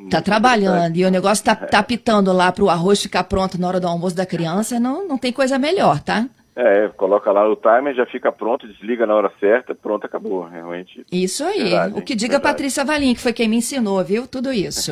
Tá 0.09 0.21
trabalhando 0.21 0.95
e 0.95 1.05
o 1.05 1.11
negócio 1.11 1.43
tá, 1.43 1.55
tá 1.55 1.83
pitando 1.83 2.31
lá 2.31 2.51
para 2.51 2.63
o 2.63 2.69
arroz 2.69 3.01
ficar 3.01 3.23
pronto 3.25 3.59
na 3.59 3.67
hora 3.67 3.79
do 3.79 3.87
almoço 3.87 4.15
da 4.15 4.25
criança, 4.25 4.79
não, 4.79 5.07
não 5.07 5.17
tem 5.17 5.31
coisa 5.31 5.59
melhor, 5.59 5.99
tá? 5.99 6.27
É, 6.59 6.87
coloca 6.87 7.31
lá 7.31 7.47
o 7.47 7.55
timer, 7.55 7.93
já 7.93 8.05
fica 8.07 8.31
pronto, 8.31 8.67
desliga 8.67 9.05
na 9.05 9.13
hora 9.13 9.31
certa, 9.39 9.75
pronto, 9.75 10.05
acabou, 10.07 10.43
realmente. 10.43 11.05
Isso 11.11 11.43
aí, 11.43 11.69
verdade, 11.69 11.93
o 11.99 12.01
que 12.01 12.15
diga 12.15 12.37
verdade. 12.37 12.53
Patrícia 12.53 12.83
Valim, 12.83 13.13
que 13.13 13.21
foi 13.21 13.31
quem 13.31 13.47
me 13.47 13.57
ensinou, 13.57 14.03
viu? 14.03 14.27
Tudo 14.27 14.51
isso. 14.51 14.91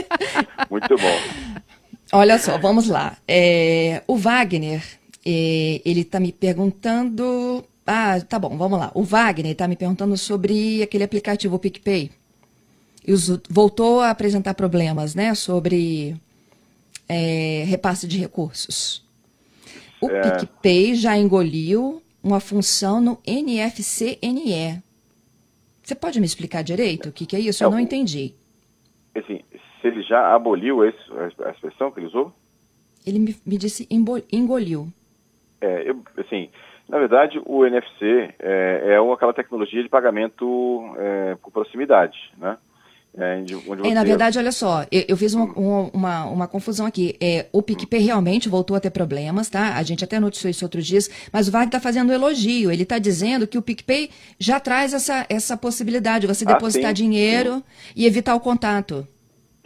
Muito 0.70 0.96
bom. 0.96 1.18
Olha 2.14 2.38
só, 2.38 2.56
vamos 2.56 2.88
lá. 2.88 3.16
É, 3.28 4.02
o 4.06 4.16
Wagner, 4.16 4.82
é, 5.26 5.82
ele 5.84 6.00
está 6.00 6.18
me 6.18 6.32
perguntando 6.32 7.62
Ah, 7.86 8.18
tá 8.26 8.38
bom, 8.38 8.56
vamos 8.56 8.78
lá. 8.78 8.90
O 8.94 9.02
Wagner 9.02 9.52
está 9.52 9.68
me 9.68 9.76
perguntando 9.76 10.16
sobre 10.16 10.82
aquele 10.82 11.04
aplicativo 11.04 11.58
PicPay. 11.58 12.10
Voltou 13.50 14.00
a 14.00 14.10
apresentar 14.10 14.54
problemas, 14.54 15.14
né? 15.14 15.34
Sobre 15.34 16.16
é, 17.08 17.64
repasse 17.66 18.06
de 18.06 18.18
recursos. 18.18 19.04
O 20.00 20.10
é... 20.10 20.20
PicPay 20.20 20.94
já 20.94 21.16
engoliu 21.16 22.02
uma 22.22 22.40
função 22.40 23.00
no 23.00 23.18
NFCNE. 23.26 24.82
Você 25.82 25.94
pode 25.94 26.18
me 26.18 26.26
explicar 26.26 26.62
direito 26.62 27.10
o 27.10 27.12
que, 27.12 27.26
que 27.26 27.36
é 27.36 27.40
isso? 27.40 27.62
É, 27.62 27.66
Eu 27.66 27.70
não 27.70 27.78
entendi. 27.78 28.34
Assim, 29.14 29.42
se 29.80 29.86
ele 29.86 30.02
já 30.02 30.34
aboliu 30.34 30.84
esse, 30.84 30.98
a 31.44 31.50
expressão 31.50 31.90
que 31.90 32.00
ele 32.00 32.06
usou? 32.06 32.32
Ele 33.06 33.18
me, 33.18 33.36
me 33.44 33.58
disse 33.58 33.86
engoliu. 34.32 34.88
É, 35.60 35.90
eu, 35.90 36.02
assim, 36.16 36.48
na 36.88 36.98
verdade, 36.98 37.40
o 37.44 37.66
NFC 37.66 38.34
é, 38.38 38.94
é 38.94 39.12
aquela 39.12 39.34
tecnologia 39.34 39.82
de 39.82 39.88
pagamento 39.88 40.94
é, 40.98 41.34
por 41.36 41.50
proximidade, 41.50 42.32
né? 42.38 42.56
É, 43.16 43.36
onde 43.36 43.88
é, 43.88 43.94
na 43.94 44.02
verdade, 44.02 44.38
olha 44.38 44.50
só, 44.50 44.84
eu, 44.90 45.04
eu 45.06 45.16
fiz 45.16 45.34
uma, 45.34 45.44
uma, 45.52 45.90
uma, 45.92 46.24
uma, 46.24 46.48
confusão 46.48 46.84
aqui. 46.84 47.14
É, 47.20 47.46
o 47.52 47.62
PicPay 47.62 48.00
realmente 48.00 48.48
voltou 48.48 48.76
a 48.76 48.80
ter 48.80 48.90
problemas, 48.90 49.48
tá? 49.48 49.76
A 49.76 49.82
gente 49.84 50.02
até 50.02 50.18
noticiou 50.18 50.50
isso 50.50 50.64
outros 50.64 50.84
dias, 50.84 51.08
mas 51.32 51.46
o 51.46 51.52
Wagner 51.52 51.68
está 51.68 51.80
fazendo 51.80 52.10
um 52.10 52.12
elogio. 52.12 52.72
Ele 52.72 52.82
está 52.82 52.98
dizendo 52.98 53.46
que 53.46 53.56
o 53.56 53.62
PicPay 53.62 54.10
já 54.36 54.58
traz 54.58 54.92
essa, 54.92 55.24
essa 55.28 55.56
possibilidade 55.56 56.22
de 56.22 56.34
você 56.34 56.44
ah, 56.44 56.54
depositar 56.54 56.90
sim, 56.90 57.04
dinheiro 57.04 57.56
sim. 57.56 57.92
e 57.94 58.04
evitar 58.04 58.34
o 58.34 58.40
contato. 58.40 59.06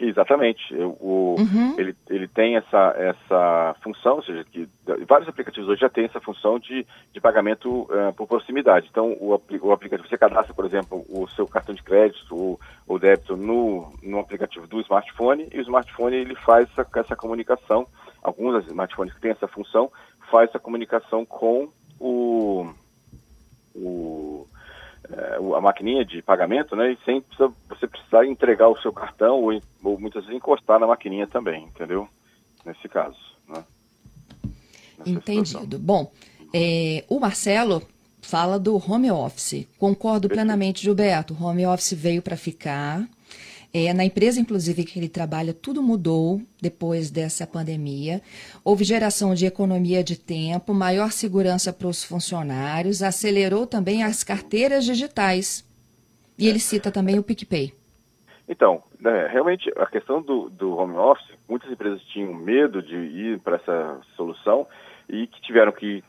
Exatamente. 0.00 0.73
O, 0.76 1.35
uhum. 1.37 1.75
ele, 1.76 1.97
ele 2.09 2.28
tem 2.28 2.55
essa, 2.57 2.95
essa 2.97 3.75
função, 3.83 4.17
ou 4.17 4.23
seja, 4.23 4.45
que 4.45 4.69
vários 5.09 5.28
aplicativos 5.28 5.69
hoje 5.69 5.81
já 5.81 5.88
têm 5.88 6.05
essa 6.05 6.21
função 6.21 6.57
de, 6.61 6.87
de 7.12 7.21
pagamento 7.21 7.83
uh, 7.83 8.12
por 8.17 8.28
proximidade. 8.28 8.87
Então, 8.88 9.11
o, 9.14 9.31
o 9.61 9.73
aplicativo, 9.73 10.09
você 10.09 10.17
cadastra, 10.17 10.55
por 10.55 10.64
exemplo, 10.64 11.05
o 11.09 11.26
seu 11.31 11.49
cartão 11.49 11.75
de 11.75 11.83
crédito 11.83 12.33
ou, 12.33 12.61
ou 12.87 12.97
débito 12.97 13.37
no, 13.37 13.93
no 14.00 14.21
aplicativo 14.21 14.69
do 14.69 14.81
smartphone 14.83 15.49
e 15.52 15.59
o 15.59 15.62
smartphone 15.62 16.14
ele 16.14 16.37
faz 16.37 16.69
essa, 16.71 16.87
essa 16.95 17.17
comunicação, 17.17 17.85
alguns 18.23 18.64
smartphones 18.67 19.12
que 19.12 19.21
têm 19.21 19.33
essa 19.33 19.49
função, 19.49 19.90
faz 20.31 20.49
essa 20.49 20.61
comunicação 20.61 21.26
com 21.26 21.73
o, 21.99 22.73
o 23.75 24.47
a 25.56 25.60
maquininha 25.60 26.04
de 26.04 26.20
pagamento, 26.22 26.76
né? 26.76 26.92
E 26.92 26.98
sem 27.04 27.24
você 27.68 27.86
precisar 27.86 28.26
entregar 28.26 28.68
o 28.68 28.78
seu 28.80 28.92
cartão 28.92 29.42
ou, 29.42 29.60
ou, 29.82 29.98
muitas 29.98 30.24
vezes 30.24 30.36
encostar 30.36 30.78
na 30.78 30.86
maquininha 30.86 31.26
também, 31.26 31.64
entendeu? 31.64 32.08
Nesse 32.64 32.88
caso, 32.88 33.18
né? 33.48 33.64
Nessa 34.98 35.10
Entendido. 35.10 35.46
Situação. 35.46 35.80
Bom, 35.80 36.12
é, 36.52 37.04
o 37.08 37.18
Marcelo 37.18 37.82
fala 38.20 38.58
do 38.58 38.76
home 38.76 39.10
office. 39.10 39.66
Concordo 39.78 40.28
plenamente, 40.28 40.82
Gilberto. 40.82 41.36
Home 41.42 41.66
office 41.66 41.94
veio 41.94 42.20
para 42.20 42.36
ficar. 42.36 43.08
É, 43.72 43.92
na 43.92 44.04
empresa, 44.04 44.40
inclusive, 44.40 44.84
que 44.84 44.98
ele 44.98 45.08
trabalha, 45.08 45.52
tudo 45.52 45.82
mudou 45.82 46.40
depois 46.60 47.10
dessa 47.10 47.46
pandemia. 47.46 48.22
Houve 48.64 48.82
geração 48.82 49.34
de 49.34 49.44
economia 49.44 50.02
de 50.02 50.18
tempo, 50.18 50.72
maior 50.72 51.12
segurança 51.12 51.72
para 51.72 51.87
os 51.87 52.02
funcionários, 52.02 53.02
acelerou 53.02 53.66
também 53.66 54.02
as 54.02 54.25
carteiras 54.25 54.84
digitais. 54.84 55.66
E 56.38 56.48
ele 56.48 56.58
cita 56.58 56.90
também 56.90 57.18
o 57.18 57.22
PicPay. 57.22 57.75
Então, 58.48 58.82
né, 58.98 59.28
realmente, 59.30 59.70
a 59.76 59.84
questão 59.84 60.22
do, 60.22 60.48
do 60.48 60.75
home 60.75 60.96
office, 60.96 61.28
muitas 61.46 61.70
empresas 61.70 62.00
tinham 62.04 62.32
medo 62.32 62.82
de 62.82 62.96
ir 62.96 63.38
para 63.40 63.56
essa 63.56 64.00
solução 64.16 64.66
e 65.08 65.26
que 65.26 65.42
tiveram 65.42 65.72
que 65.72 66.02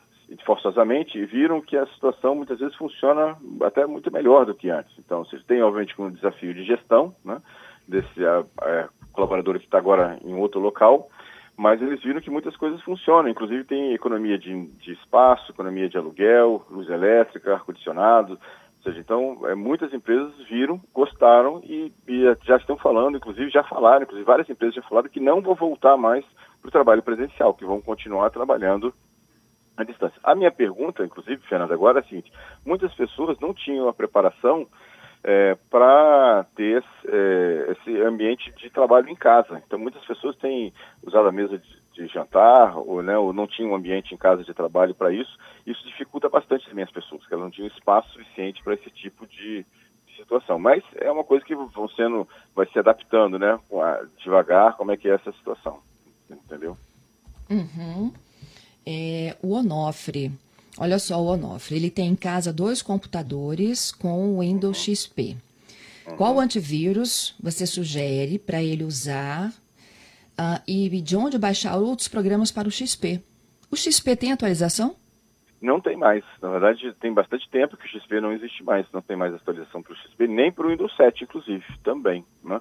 forçosamente 0.44 1.24
viram 1.26 1.60
que 1.60 1.76
a 1.76 1.86
situação 1.88 2.34
muitas 2.34 2.58
vezes 2.58 2.76
funciona 2.76 3.36
até 3.62 3.86
muito 3.86 4.12
melhor 4.12 4.46
do 4.46 4.54
que 4.54 4.70
antes. 4.70 4.92
Então, 4.98 5.24
vocês 5.24 5.42
têm, 5.44 5.62
obviamente, 5.62 6.00
um 6.00 6.10
desafio 6.10 6.54
de 6.54 6.64
gestão, 6.64 7.14
né, 7.24 7.40
desse 7.86 8.24
a, 8.24 8.44
a 8.60 8.88
colaborador 9.12 9.58
que 9.58 9.64
está 9.64 9.78
agora 9.78 10.18
em 10.24 10.34
outro 10.34 10.60
local, 10.60 11.08
mas 11.56 11.82
eles 11.82 12.02
viram 12.02 12.20
que 12.20 12.30
muitas 12.30 12.56
coisas 12.56 12.80
funcionam, 12.82 13.28
inclusive 13.28 13.64
tem 13.64 13.92
economia 13.92 14.38
de, 14.38 14.66
de 14.66 14.92
espaço, 14.92 15.50
economia 15.50 15.88
de 15.88 15.98
aluguel, 15.98 16.64
luz 16.70 16.88
elétrica, 16.88 17.52
ar-condicionado, 17.52 18.38
ou 18.78 18.82
seja, 18.84 18.98
então, 18.98 19.38
é, 19.44 19.54
muitas 19.54 19.92
empresas 19.92 20.32
viram, 20.48 20.80
gostaram 20.94 21.60
e, 21.64 21.92
e, 22.08 22.22
já 22.44 22.56
estão 22.56 22.78
falando, 22.78 23.18
inclusive 23.18 23.50
já 23.50 23.62
falaram, 23.62 24.04
inclusive 24.04 24.24
várias 24.24 24.48
empresas 24.48 24.74
já 24.76 24.82
falaram 24.82 25.10
que 25.10 25.20
não 25.20 25.42
vão 25.42 25.54
voltar 25.54 25.98
mais 25.98 26.24
para 26.62 26.68
o 26.68 26.72
trabalho 26.72 27.02
presencial, 27.02 27.52
que 27.52 27.64
vão 27.64 27.82
continuar 27.82 28.30
trabalhando 28.30 28.94
à 29.76 29.84
distância. 29.84 30.18
A 30.22 30.34
minha 30.34 30.50
pergunta, 30.50 31.04
inclusive, 31.04 31.42
Fernanda, 31.48 31.74
agora 31.74 32.00
é 32.00 32.02
a 32.02 32.04
seguinte: 32.04 32.32
muitas 32.64 32.92
pessoas 32.94 33.38
não 33.40 33.54
tinham 33.54 33.88
a 33.88 33.94
preparação 33.94 34.66
é, 35.22 35.56
para 35.70 36.46
ter 36.54 36.84
é, 37.06 37.72
esse 37.72 38.02
ambiente 38.02 38.52
de 38.52 38.70
trabalho 38.70 39.08
em 39.08 39.16
casa. 39.16 39.62
Então, 39.66 39.78
muitas 39.78 40.04
pessoas 40.04 40.36
têm 40.36 40.72
usado 41.02 41.28
a 41.28 41.32
mesa 41.32 41.58
de, 41.58 41.82
de 41.92 42.06
jantar 42.08 42.76
ou, 42.76 43.02
né, 43.02 43.16
ou 43.18 43.32
não 43.32 43.46
tinham 43.46 43.72
um 43.72 43.74
ambiente 43.74 44.14
em 44.14 44.18
casa 44.18 44.42
de 44.44 44.54
trabalho 44.54 44.94
para 44.94 45.12
isso. 45.12 45.38
Isso 45.66 45.84
dificulta 45.86 46.28
bastante 46.28 46.66
as 46.66 46.72
minhas 46.72 46.90
pessoas, 46.90 47.26
que 47.26 47.34
elas 47.34 47.44
não 47.44 47.50
tinham 47.50 47.68
espaço 47.68 48.10
suficiente 48.12 48.62
para 48.62 48.74
esse 48.74 48.90
tipo 48.90 49.26
de, 49.26 49.64
de, 50.06 50.16
situação. 50.16 50.58
Mas 50.58 50.82
é 50.96 51.10
uma 51.10 51.24
coisa 51.24 51.44
que 51.44 51.54
vão 51.54 51.88
sendo, 51.90 52.26
vai 52.54 52.66
se 52.66 52.78
adaptando, 52.78 53.38
né, 53.38 53.58
devagar, 54.18 54.76
como 54.76 54.92
é 54.92 54.96
que 54.96 55.08
é 55.08 55.14
essa 55.14 55.32
situação, 55.32 55.80
entendeu? 56.30 56.76
Uhum 57.50 58.12
é 58.86 59.36
o 59.42 59.52
Onofre. 59.52 60.32
Olha 60.78 60.98
só 60.98 61.20
o 61.20 61.26
Onofre, 61.26 61.76
ele 61.76 61.90
tem 61.90 62.08
em 62.08 62.16
casa 62.16 62.52
dois 62.52 62.80
computadores 62.82 63.92
com 63.92 64.36
o 64.36 64.40
Windows 64.40 64.78
XP. 64.78 65.36
Qual 66.16 66.40
antivírus 66.40 67.36
você 67.40 67.66
sugere 67.66 68.38
para 68.38 68.62
ele 68.62 68.84
usar 68.84 69.48
uh, 69.50 70.60
e 70.66 70.88
de 71.00 71.16
onde 71.16 71.38
baixar 71.38 71.76
outros 71.76 72.08
programas 72.08 72.50
para 72.50 72.68
o 72.68 72.70
XP? 72.70 73.22
O 73.70 73.76
XP 73.76 74.16
tem 74.16 74.32
atualização? 74.32 74.96
Não 75.60 75.80
tem 75.80 75.96
mais. 75.96 76.24
Na 76.40 76.50
verdade, 76.50 76.92
tem 77.00 77.12
bastante 77.12 77.48
tempo 77.50 77.76
que 77.76 77.84
o 77.84 77.88
XP 77.88 78.20
não 78.20 78.32
existe 78.32 78.62
mais. 78.64 78.86
Não 78.92 79.02
tem 79.02 79.16
mais 79.16 79.34
atualização 79.34 79.82
para 79.82 79.92
o 79.92 79.96
XP, 79.96 80.26
nem 80.26 80.50
para 80.50 80.66
o 80.66 80.70
Windows 80.70 80.94
7, 80.96 81.24
inclusive, 81.24 81.64
também. 81.84 82.24
Né? 82.42 82.60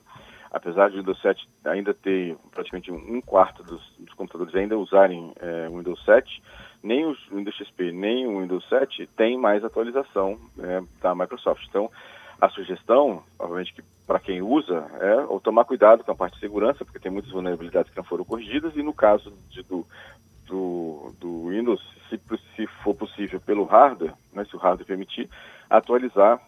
Apesar 0.51 0.89
de 0.89 0.95
o 0.95 0.99
Windows 0.99 1.21
7 1.21 1.47
ainda 1.65 1.93
ter 1.93 2.35
praticamente 2.51 2.91
um 2.91 3.21
quarto 3.21 3.63
dos, 3.63 3.81
dos 3.99 4.13
computadores 4.13 4.55
ainda 4.55 4.77
usarem 4.77 5.33
é, 5.39 5.67
o 5.69 5.77
Windows 5.77 6.03
7, 6.05 6.41
nem 6.81 7.05
o 7.05 7.15
Windows 7.31 7.55
XP 7.55 7.91
nem 7.91 8.27
o 8.27 8.39
Windows 8.39 8.67
7 8.69 9.07
tem 9.15 9.37
mais 9.37 9.63
atualização 9.63 10.39
é, 10.59 10.81
da 11.01 11.13
Microsoft. 11.13 11.65
Então, 11.67 11.91
a 12.41 12.49
sugestão, 12.49 13.23
obviamente 13.37 13.73
que 13.73 13.83
para 14.07 14.19
quem 14.19 14.41
usa, 14.41 14.89
é 14.99 15.15
ou 15.25 15.39
tomar 15.39 15.65
cuidado 15.65 16.03
com 16.03 16.11
a 16.11 16.15
parte 16.15 16.33
de 16.35 16.39
segurança, 16.39 16.83
porque 16.83 16.99
tem 16.99 17.11
muitas 17.11 17.31
vulnerabilidades 17.31 17.91
que 17.91 17.97
não 17.97 18.03
foram 18.03 18.23
corrigidas, 18.23 18.75
e 18.75 18.81
no 18.81 18.93
caso 18.93 19.31
de, 19.49 19.61
do, 19.61 19.85
do, 20.47 21.13
do, 21.19 21.49
Windows, 21.49 21.79
se, 22.09 22.19
se 22.55 22.65
for 22.81 22.95
possível 22.95 23.39
pelo 23.39 23.65
hardware, 23.65 24.15
né, 24.33 24.45
se 24.45 24.55
o 24.55 24.59
hardware 24.59 24.87
permitir, 24.87 25.29
atualizar 25.69 26.41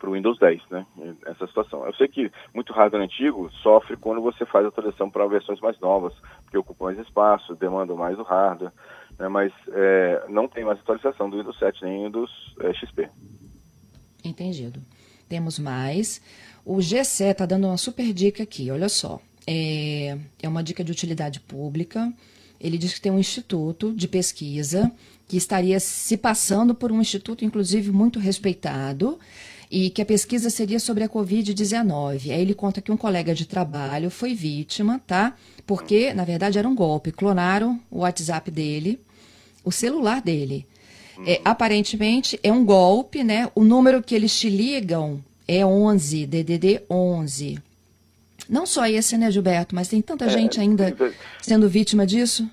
para 0.00 0.10
o 0.10 0.14
Windows 0.14 0.38
10, 0.38 0.62
né? 0.70 0.86
Essa 1.26 1.46
situação. 1.46 1.86
Eu 1.86 1.94
sei 1.94 2.08
que 2.08 2.32
muito 2.54 2.72
hardware 2.72 3.04
antigo 3.04 3.50
sofre 3.62 3.96
quando 3.96 4.20
você 4.20 4.44
faz 4.46 4.66
atualização 4.66 5.10
para 5.10 5.26
versões 5.26 5.60
mais 5.60 5.78
novas, 5.78 6.14
porque 6.42 6.58
ocupam 6.58 6.86
mais 6.86 6.98
espaço, 6.98 7.54
demandam 7.54 7.96
mais 7.96 8.18
o 8.18 8.22
hardware, 8.22 8.72
né? 9.18 9.28
mas 9.28 9.52
é, 9.68 10.24
não 10.28 10.48
tem 10.48 10.64
mais 10.64 10.80
atualização 10.80 11.28
do 11.28 11.36
Windows 11.36 11.58
7 11.58 11.84
nem 11.84 11.98
do 11.98 12.04
Windows 12.06 12.54
é, 12.60 12.72
XP. 12.72 13.08
Entendido. 14.24 14.80
Temos 15.28 15.58
mais. 15.58 16.20
O 16.64 16.80
GC 16.80 17.24
está 17.26 17.46
dando 17.46 17.66
uma 17.66 17.76
super 17.76 18.12
dica 18.12 18.42
aqui, 18.42 18.70
olha 18.70 18.88
só. 18.88 19.20
É, 19.46 20.18
é 20.42 20.48
uma 20.48 20.62
dica 20.62 20.82
de 20.82 20.90
utilidade 20.90 21.40
pública. 21.40 22.12
Ele 22.60 22.76
diz 22.76 22.94
que 22.94 23.00
tem 23.00 23.12
um 23.12 23.18
instituto 23.18 23.92
de 23.92 24.06
pesquisa 24.08 24.90
que 25.26 25.36
estaria 25.36 25.78
se 25.78 26.16
passando 26.16 26.74
por 26.74 26.90
um 26.90 27.00
instituto, 27.00 27.44
inclusive, 27.44 27.92
muito 27.92 28.18
respeitado, 28.18 29.18
e 29.70 29.88
que 29.88 30.02
a 30.02 30.06
pesquisa 30.06 30.50
seria 30.50 30.80
sobre 30.80 31.04
a 31.04 31.08
Covid-19. 31.08 32.32
Aí 32.32 32.40
ele 32.40 32.54
conta 32.54 32.80
que 32.80 32.90
um 32.90 32.96
colega 32.96 33.34
de 33.34 33.46
trabalho 33.46 34.10
foi 34.10 34.34
vítima, 34.34 35.00
tá? 35.06 35.34
Porque, 35.64 36.12
na 36.12 36.24
verdade, 36.24 36.58
era 36.58 36.68
um 36.68 36.74
golpe. 36.74 37.12
Clonaram 37.12 37.80
o 37.88 38.00
WhatsApp 38.00 38.50
dele, 38.50 39.00
o 39.64 39.70
celular 39.70 40.20
dele. 40.20 40.66
É, 41.26 41.40
aparentemente 41.44 42.40
é 42.42 42.50
um 42.50 42.64
golpe, 42.64 43.22
né? 43.22 43.48
O 43.54 43.62
número 43.62 44.02
que 44.02 44.14
eles 44.14 44.36
te 44.38 44.48
ligam 44.48 45.22
é 45.46 45.64
11, 45.64 46.26
DDD 46.26 46.82
11. 46.90 47.58
Não 48.48 48.66
só 48.66 48.86
esse, 48.86 49.16
né, 49.16 49.30
Gilberto, 49.30 49.74
mas 49.74 49.86
tem 49.86 50.02
tanta 50.02 50.24
é, 50.24 50.28
gente 50.30 50.58
ainda 50.58 50.96
sendo 51.40 51.68
vítima 51.68 52.04
disso. 52.04 52.48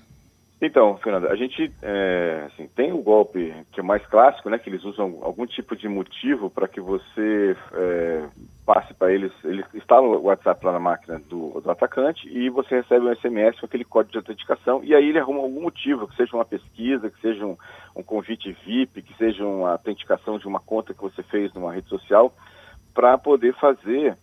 Então, 0.60 0.96
Fernanda, 0.98 1.30
a 1.30 1.36
gente 1.36 1.72
é, 1.80 2.46
assim, 2.46 2.66
tem 2.74 2.92
o 2.92 3.00
golpe 3.00 3.54
que 3.70 3.78
é 3.78 3.82
mais 3.82 4.04
clássico, 4.06 4.50
né, 4.50 4.58
que 4.58 4.68
eles 4.68 4.82
usam 4.84 5.18
algum 5.22 5.46
tipo 5.46 5.76
de 5.76 5.88
motivo 5.88 6.50
para 6.50 6.66
que 6.66 6.80
você 6.80 7.56
é, 7.72 8.28
passe 8.66 8.92
para 8.94 9.12
eles, 9.12 9.32
ele 9.44 9.64
instala 9.72 10.04
o 10.04 10.24
WhatsApp 10.24 10.66
lá 10.66 10.72
na 10.72 10.80
máquina 10.80 11.20
do, 11.28 11.60
do, 11.60 11.70
atacante 11.70 12.28
e 12.28 12.50
você 12.50 12.74
recebe 12.74 13.06
um 13.06 13.14
SMS 13.14 13.60
com 13.60 13.66
aquele 13.66 13.84
código 13.84 14.10
de 14.10 14.18
autenticação 14.18 14.82
e 14.82 14.96
aí 14.96 15.08
ele 15.08 15.20
arruma 15.20 15.42
algum 15.42 15.62
motivo, 15.62 16.08
que 16.08 16.16
seja 16.16 16.34
uma 16.34 16.44
pesquisa, 16.44 17.08
que 17.08 17.20
seja 17.20 17.46
um, 17.46 17.56
um 17.94 18.02
convite 18.02 18.50
VIP, 18.66 19.02
que 19.02 19.16
seja 19.16 19.46
uma 19.46 19.72
autenticação 19.72 20.38
de 20.38 20.48
uma 20.48 20.58
conta 20.58 20.92
que 20.92 21.00
você 21.00 21.22
fez 21.22 21.54
numa 21.54 21.72
rede 21.72 21.88
social, 21.88 22.34
para 22.92 23.16
poder 23.16 23.54
fazer 23.60 24.18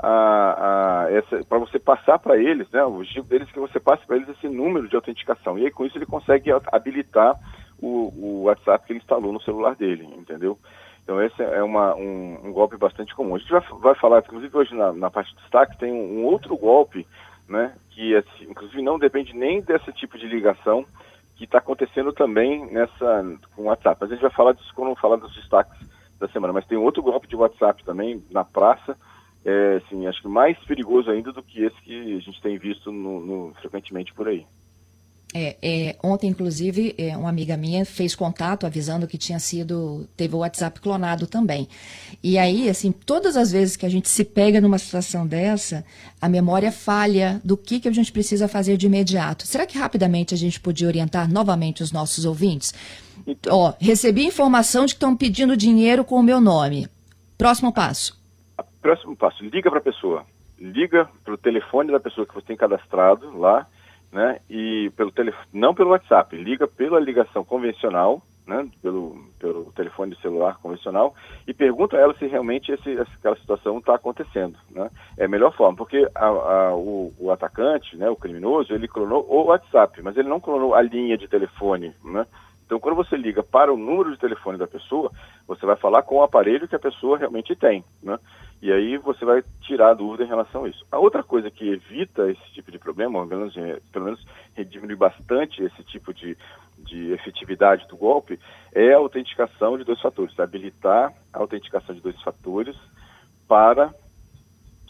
para 0.00 1.58
você 1.58 1.78
passar 1.78 2.18
para 2.18 2.36
eles, 2.36 2.68
né, 2.70 2.82
o 2.84 2.96
objetivo 2.96 3.26
deles 3.26 3.48
é 3.48 3.52
que 3.52 3.60
você 3.60 3.78
passe 3.78 4.06
para 4.06 4.16
eles 4.16 4.28
esse 4.28 4.48
número 4.48 4.88
de 4.88 4.96
autenticação. 4.96 5.58
E 5.58 5.64
aí 5.64 5.70
com 5.70 5.84
isso 5.84 5.98
ele 5.98 6.06
consegue 6.06 6.50
habilitar 6.72 7.38
o, 7.78 8.12
o 8.16 8.42
WhatsApp 8.44 8.86
que 8.86 8.92
ele 8.92 9.00
instalou 9.00 9.32
no 9.32 9.42
celular 9.42 9.74
dele, 9.74 10.08
entendeu? 10.16 10.58
Então 11.02 11.20
esse 11.22 11.42
é 11.42 11.62
uma, 11.62 11.94
um, 11.94 12.38
um, 12.44 12.52
golpe 12.52 12.76
bastante 12.76 13.14
comum. 13.14 13.34
A 13.34 13.38
gente 13.38 13.50
vai, 13.50 13.62
vai 13.80 13.94
falar, 13.96 14.20
inclusive 14.20 14.56
hoje 14.56 14.74
na, 14.74 14.92
na 14.92 15.10
parte 15.10 15.34
de 15.34 15.40
destaque, 15.40 15.78
tem 15.78 15.92
um, 15.92 16.20
um 16.20 16.24
outro 16.24 16.56
golpe, 16.56 17.06
né, 17.48 17.74
que 17.90 18.14
assim, 18.16 18.44
inclusive 18.48 18.80
não 18.80 18.98
depende 18.98 19.34
nem 19.34 19.60
desse 19.60 19.92
tipo 19.92 20.16
de 20.16 20.26
ligação, 20.26 20.86
que 21.40 21.44
está 21.44 21.56
acontecendo 21.58 22.12
também 22.12 22.70
nessa 22.70 23.24
com 23.56 23.62
o 23.62 23.64
WhatsApp. 23.66 23.96
Mas 23.98 24.10
a 24.10 24.14
gente 24.14 24.22
vai 24.22 24.30
falar 24.30 24.52
disso 24.52 24.72
quando 24.74 24.94
falar 24.96 25.16
dos 25.16 25.34
destaques 25.34 25.74
da 26.18 26.28
semana. 26.28 26.52
Mas 26.52 26.66
tem 26.66 26.76
outro 26.76 27.02
golpe 27.02 27.26
de 27.26 27.34
WhatsApp 27.34 27.82
também 27.82 28.22
na 28.30 28.44
praça, 28.44 28.94
é, 29.44 29.76
assim, 29.76 30.06
acho 30.06 30.20
que 30.22 30.28
mais 30.28 30.58
perigoso 30.64 31.10
ainda 31.10 31.32
do 31.32 31.42
que 31.42 31.62
esse 31.64 31.80
que 31.82 32.16
a 32.16 32.20
gente 32.20 32.40
tem 32.42 32.58
visto 32.58 32.92
no, 32.92 33.20
no 33.20 33.54
frequentemente 33.60 34.12
por 34.12 34.28
aí. 34.28 34.46
É, 35.32 35.56
é, 35.62 35.96
ontem, 36.02 36.28
inclusive, 36.28 36.92
é, 36.98 37.16
uma 37.16 37.28
amiga 37.28 37.56
minha 37.56 37.84
fez 37.84 38.16
contato 38.16 38.66
avisando 38.66 39.06
que 39.06 39.16
tinha 39.16 39.38
sido, 39.38 40.08
teve 40.16 40.34
o 40.34 40.38
WhatsApp 40.38 40.80
clonado 40.80 41.26
também. 41.26 41.68
E 42.22 42.36
aí, 42.36 42.68
assim, 42.68 42.90
todas 42.90 43.36
as 43.36 43.52
vezes 43.52 43.76
que 43.76 43.86
a 43.86 43.88
gente 43.88 44.08
se 44.08 44.24
pega 44.24 44.60
numa 44.60 44.78
situação 44.78 45.24
dessa, 45.24 45.84
a 46.20 46.28
memória 46.28 46.72
falha 46.72 47.40
do 47.44 47.56
que, 47.56 47.78
que 47.78 47.88
a 47.88 47.92
gente 47.92 48.10
precisa 48.10 48.48
fazer 48.48 48.76
de 48.76 48.86
imediato. 48.86 49.46
Será 49.46 49.66
que 49.66 49.78
rapidamente 49.78 50.34
a 50.34 50.36
gente 50.36 50.58
podia 50.58 50.88
orientar 50.88 51.32
novamente 51.32 51.82
os 51.82 51.92
nossos 51.92 52.24
ouvintes? 52.24 52.74
Então, 53.24 53.56
Ó, 53.56 53.74
recebi 53.78 54.24
informação 54.24 54.84
de 54.84 54.94
que 54.94 54.96
estão 54.96 55.16
pedindo 55.16 55.56
dinheiro 55.56 56.04
com 56.04 56.16
o 56.16 56.22
meu 56.22 56.40
nome. 56.40 56.88
Próximo 57.38 57.72
passo. 57.72 58.19
Próximo 58.80 59.16
passo, 59.16 59.44
liga 59.44 59.70
para 59.70 59.78
a 59.78 59.82
pessoa. 59.82 60.24
Liga 60.58 61.08
para 61.24 61.34
o 61.34 61.38
telefone 61.38 61.90
da 61.92 62.00
pessoa 62.00 62.26
que 62.26 62.34
você 62.34 62.46
tem 62.46 62.56
cadastrado 62.56 63.38
lá 63.38 63.66
né? 64.12 64.40
E 64.48 64.90
pelo 64.96 65.12
telefone, 65.12 65.46
não 65.52 65.74
pelo 65.74 65.90
WhatsApp, 65.90 66.36
liga 66.36 66.66
pela 66.66 66.98
ligação 66.98 67.44
convencional, 67.44 68.22
né? 68.46 68.68
Pelo, 68.82 69.16
pelo 69.38 69.72
telefone 69.72 70.16
celular 70.16 70.58
convencional 70.58 71.14
e 71.46 71.54
pergunta 71.54 71.96
a 71.96 72.00
ela 72.00 72.14
se 72.14 72.26
realmente 72.26 72.72
esse, 72.72 72.98
aquela 72.98 73.36
situação 73.36 73.78
está 73.78 73.94
acontecendo, 73.94 74.58
né? 74.70 74.90
É 75.16 75.26
a 75.26 75.28
melhor 75.28 75.54
forma, 75.54 75.76
porque 75.76 76.08
a, 76.14 76.26
a, 76.26 76.74
o, 76.74 77.12
o, 77.18 77.30
atacante, 77.30 77.96
né? 77.96 78.10
O 78.10 78.16
criminoso, 78.16 78.74
ele 78.74 78.88
clonou 78.88 79.24
o 79.28 79.44
WhatsApp, 79.44 80.02
mas 80.02 80.16
ele 80.16 80.28
não 80.28 80.40
clonou 80.40 80.74
a 80.74 80.82
linha 80.82 81.16
de 81.16 81.28
telefone, 81.28 81.94
né? 82.04 82.26
Então, 82.66 82.78
quando 82.78 82.94
você 82.94 83.16
liga 83.16 83.42
para 83.42 83.72
o 83.72 83.76
número 83.76 84.12
de 84.12 84.18
telefone 84.18 84.56
da 84.56 84.66
pessoa, 84.66 85.10
você 85.46 85.66
vai 85.66 85.74
falar 85.74 86.02
com 86.02 86.16
o 86.16 86.22
aparelho 86.22 86.68
que 86.68 86.76
a 86.76 86.80
pessoa 86.80 87.18
realmente 87.18 87.56
tem, 87.56 87.84
né? 88.00 88.16
E 88.62 88.70
aí 88.70 88.98
você 88.98 89.24
vai 89.24 89.42
tirar 89.62 89.90
a 89.90 89.94
dúvida 89.94 90.24
em 90.24 90.28
relação 90.28 90.64
a 90.64 90.68
isso. 90.68 90.84
A 90.92 90.98
outra 90.98 91.22
coisa 91.22 91.50
que 91.50 91.66
evita 91.66 92.30
esse 92.30 92.52
tipo 92.52 92.70
de 92.70 92.78
problema, 92.78 93.18
ou 93.18 93.26
pelo 93.26 93.40
menos, 93.40 93.54
pelo 93.90 94.04
menos 94.04 94.26
diminui 94.68 94.96
bastante 94.96 95.62
esse 95.62 95.82
tipo 95.84 96.12
de, 96.12 96.36
de 96.78 97.12
efetividade 97.12 97.88
do 97.88 97.96
golpe, 97.96 98.38
é 98.72 98.92
a 98.92 98.98
autenticação 98.98 99.78
de 99.78 99.84
dois 99.84 100.00
fatores. 100.00 100.38
Habilitar 100.38 101.12
a 101.32 101.38
autenticação 101.38 101.94
de 101.94 102.02
dois 102.02 102.20
fatores 102.22 102.76
para 103.48 103.94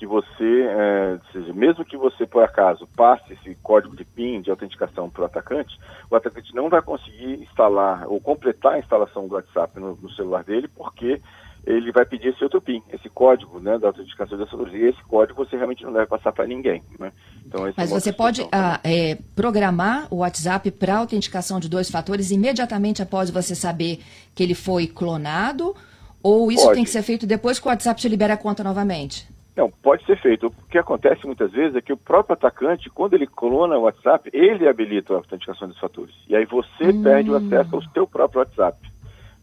que 0.01 0.07
você, 0.07 0.67
é, 0.67 1.21
seja, 1.31 1.53
mesmo 1.53 1.85
que 1.85 1.95
você, 1.95 2.27
por 2.27 2.43
acaso, 2.43 2.89
passe 2.97 3.35
esse 3.35 3.55
código 3.57 3.95
de 3.95 4.03
PIN 4.03 4.41
de 4.41 4.51
autenticação 4.51 5.11
para 5.11 5.23
o 5.23 5.25
atacante, 5.27 5.79
o 6.11 6.17
atacante 6.17 6.55
não 6.55 6.71
vai 6.71 6.81
conseguir 6.81 7.35
instalar 7.43 8.09
ou 8.09 8.19
completar 8.19 8.73
a 8.73 8.79
instalação 8.79 9.29
do 9.29 9.35
WhatsApp 9.35 9.79
no, 9.79 9.95
no 9.97 10.11
celular 10.13 10.43
dele, 10.43 10.69
porque 10.69 11.21
ele 11.67 11.93
vai 11.93 12.05
pedir 12.05 12.29
esse 12.29 12.43
outro 12.43 12.61
PIN, 12.61 12.83
esse 12.93 13.09
código 13.09 13.61
né, 13.61 13.79
da 13.79 13.89
autenticação 13.89 14.37
de 14.37 14.45
assinaturas. 14.45 14.75
E 14.75 14.85
esse 14.85 15.03
código 15.05 15.45
você 15.45 15.57
realmente 15.57 15.85
não 15.85 15.93
deve 15.93 16.07
passar 16.07 16.33
para 16.33 16.47
ninguém. 16.47 16.83
Né? 16.99 17.13
Então, 17.47 17.73
Mas 17.77 17.91
é 17.91 18.01
você 18.01 18.13
pode 18.13 18.47
ah, 18.51 18.81
é, 18.83 19.19
programar 19.35 20.07
o 20.11 20.19
WhatsApp 20.19 20.71
para 20.71 20.97
autenticação 20.97 21.61
de 21.61 21.69
dois 21.69 21.91
fatores 21.91 22.31
imediatamente 22.31 23.03
após 23.03 23.31
você 23.31 23.55
saber 23.55 24.01
que 24.35 24.43
ele 24.43 24.55
foi 24.55 24.87
clonado? 24.87 25.75
Ou 26.23 26.51
isso 26.51 26.65
pode. 26.65 26.75
tem 26.75 26.85
que 26.85 26.91
ser 26.91 27.03
feito 27.03 27.27
depois 27.27 27.59
que 27.59 27.67
o 27.67 27.71
WhatsApp 27.71 28.01
te 28.01 28.09
libera 28.09 28.35
a 28.35 28.37
conta 28.37 28.63
novamente? 28.63 29.29
Não, 29.57 29.71
pode 29.71 30.05
ser 30.07 30.19
feito. 30.21 30.47
O 30.47 30.71
que 30.71 30.79
acontece 30.79 31.27
muitas 31.27 31.51
vezes 31.53 31.77
é 31.77 31.81
que 31.81 31.93
o 31.93 31.97
próprio 31.97 32.35
atacante, 32.35 32.89
quando 32.89 33.15
ele 33.15 33.27
clona 33.27 33.77
o 33.77 33.83
WhatsApp, 33.83 34.31
ele 34.33 34.69
habilita 34.69 35.13
a 35.13 35.17
autenticação 35.17 35.69
dos 35.69 35.79
fatores. 35.79 36.15
E 36.29 36.37
aí 36.37 36.47
você 36.47 36.89
hum. 36.89 37.03
perde 37.03 37.31
o 37.31 37.37
acesso 37.37 37.77
ao 37.77 37.83
seu 37.93 38.07
próprio 38.07 38.41
WhatsApp. 38.41 38.79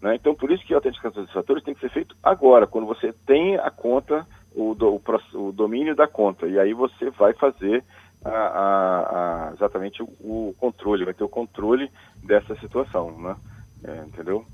Né? 0.01 0.15
Então, 0.15 0.35
por 0.35 0.51
isso 0.51 0.65
que 0.65 0.73
a 0.73 0.77
autenticação 0.77 1.23
dos 1.23 1.33
fatores 1.33 1.63
tem 1.63 1.73
que 1.73 1.81
ser 1.81 1.89
feito 1.89 2.15
agora, 2.21 2.67
quando 2.67 2.85
você 2.85 3.11
tem 3.25 3.55
a 3.57 3.71
conta, 3.71 4.25
o, 4.55 4.73
do, 4.73 4.95
o, 4.95 5.47
o 5.47 5.51
domínio 5.51 5.95
da 5.95 6.07
conta. 6.07 6.47
E 6.47 6.59
aí 6.59 6.73
você 6.73 7.09
vai 7.11 7.33
fazer 7.33 7.83
a, 8.23 8.29
a, 8.29 9.49
a, 9.49 9.53
exatamente 9.53 10.01
o, 10.01 10.05
o, 10.05 10.55
controle, 10.57 11.05
vai 11.05 11.13
ter 11.13 11.23
o 11.23 11.29
controle 11.29 11.89
dessa 12.23 12.55
situação, 12.59 13.17
né? 13.19 13.35
É, 13.83 14.05
entendeu? 14.07 14.45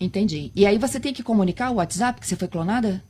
Entendi. 0.00 0.50
E 0.56 0.66
aí 0.66 0.78
você 0.78 0.98
tem 0.98 1.12
que 1.12 1.22
comunicar 1.22 1.70
o 1.70 1.76
WhatsApp 1.76 2.20
que 2.20 2.26
você 2.26 2.36
foi 2.36 2.48
clonada? 2.48 3.02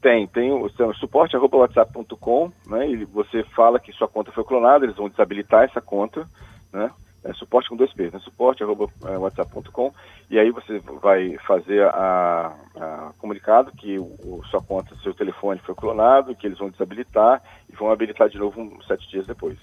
Tem, 0.00 0.26
tem 0.26 0.50
o, 0.50 0.64
o 0.64 0.94
suporte 0.94 1.36
arroba 1.36 1.58
whatsapp.com, 1.58 2.50
né? 2.66 2.88
E 2.88 3.04
você 3.04 3.42
fala 3.54 3.78
que 3.78 3.92
sua 3.92 4.08
conta 4.08 4.32
foi 4.32 4.44
clonada, 4.44 4.84
eles 4.84 4.96
vão 4.96 5.08
desabilitar 5.08 5.64
essa 5.64 5.80
conta, 5.80 6.28
né? 6.72 6.90
É 7.28 7.34
suporte 7.34 7.68
com 7.68 7.76
dois 7.76 7.92
P's, 7.92 8.12
né? 8.12 8.20
Suporte 8.20 8.62
arroba 8.62 8.88
é, 9.04 9.18
whatsapp.com 9.18 9.92
e 10.30 10.38
aí 10.38 10.50
você 10.50 10.78
vai 11.02 11.36
fazer 11.46 11.82
a, 11.86 12.54
a 12.76 13.12
comunicado 13.18 13.72
que 13.72 13.98
o, 13.98 14.40
sua 14.50 14.62
conta, 14.62 14.94
seu 15.02 15.12
telefone 15.12 15.60
foi 15.60 15.74
clonado, 15.74 16.34
que 16.36 16.46
eles 16.46 16.58
vão 16.58 16.70
desabilitar 16.70 17.42
e 17.68 17.74
vão 17.74 17.90
habilitar 17.90 18.28
de 18.28 18.38
novo 18.38 18.60
um, 18.60 18.80
sete 18.82 19.08
dias 19.10 19.26
depois. 19.26 19.58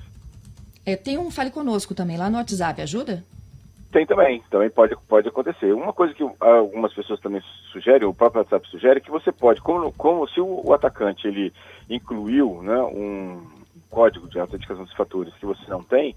É, 0.85 0.95
tem 0.97 1.17
um 1.17 1.31
Fale 1.31 1.51
Conosco 1.51 1.95
também 1.95 2.17
lá 2.17 2.29
no 2.29 2.37
WhatsApp, 2.37 2.81
ajuda? 2.81 3.23
Tem 3.91 4.05
também, 4.05 4.43
também 4.49 4.69
pode, 4.69 4.95
pode 5.07 5.27
acontecer. 5.27 5.71
Uma 5.71 5.93
coisa 5.93 6.13
que 6.13 6.23
algumas 6.39 6.91
pessoas 6.93 7.19
também 7.19 7.41
sugerem, 7.71 8.07
o 8.07 8.13
próprio 8.13 8.41
WhatsApp 8.41 8.67
sugere, 8.67 8.99
que 8.99 9.11
você 9.11 9.31
pode, 9.31 9.61
como, 9.61 9.93
como 9.93 10.27
se 10.27 10.41
o, 10.41 10.61
o 10.65 10.73
atacante 10.73 11.27
ele 11.27 11.53
incluiu 11.89 12.61
né, 12.63 12.81
um 12.81 13.45
código 13.91 14.27
de 14.27 14.39
autenticação 14.39 14.83
dos 14.83 14.93
fatores 14.95 15.33
que 15.35 15.45
você 15.45 15.63
não 15.69 15.83
tem, 15.83 16.15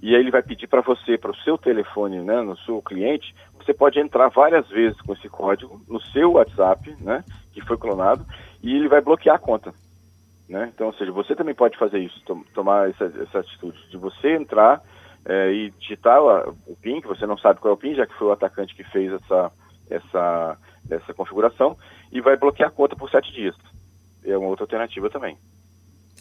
e 0.00 0.14
aí 0.14 0.20
ele 0.20 0.30
vai 0.30 0.42
pedir 0.42 0.66
para 0.66 0.82
você, 0.82 1.16
para 1.16 1.30
o 1.30 1.36
seu 1.36 1.56
telefone, 1.56 2.20
né, 2.20 2.40
no 2.42 2.56
seu 2.58 2.82
cliente, 2.82 3.34
você 3.56 3.72
pode 3.72 3.98
entrar 3.98 4.28
várias 4.28 4.68
vezes 4.68 5.00
com 5.00 5.12
esse 5.14 5.28
código 5.28 5.80
no 5.88 6.00
seu 6.00 6.32
WhatsApp, 6.32 6.94
né, 7.00 7.24
que 7.52 7.60
foi 7.62 7.76
clonado, 7.76 8.24
e 8.62 8.74
ele 8.74 8.88
vai 8.88 9.00
bloquear 9.00 9.36
a 9.36 9.40
conta. 9.40 9.74
Né? 10.48 10.70
Então, 10.72 10.88
ou 10.88 10.92
seja, 10.94 11.10
você 11.10 11.34
também 11.34 11.54
pode 11.54 11.76
fazer 11.76 11.98
isso, 11.98 12.22
tom, 12.24 12.44
tomar 12.54 12.90
essa, 12.90 13.04
essa 13.20 13.40
atitude 13.40 13.78
de 13.90 13.96
você 13.96 14.36
entrar 14.36 14.80
é, 15.24 15.52
e 15.52 15.70
digitar 15.70 16.22
o 16.22 16.76
PIN, 16.80 17.00
que 17.00 17.08
você 17.08 17.26
não 17.26 17.36
sabe 17.36 17.58
qual 17.58 17.72
é 17.72 17.74
o 17.74 17.78
PIN, 17.78 17.94
já 17.94 18.06
que 18.06 18.14
foi 18.14 18.28
o 18.28 18.32
atacante 18.32 18.74
que 18.76 18.84
fez 18.84 19.12
essa, 19.12 19.50
essa, 19.90 20.58
essa 20.88 21.14
configuração, 21.14 21.76
e 22.12 22.20
vai 22.20 22.36
bloquear 22.36 22.68
a 22.68 22.72
conta 22.72 22.94
por 22.94 23.10
sete 23.10 23.32
dias. 23.32 23.56
É 24.24 24.36
uma 24.38 24.48
outra 24.48 24.64
alternativa 24.64 25.10
também. 25.10 25.36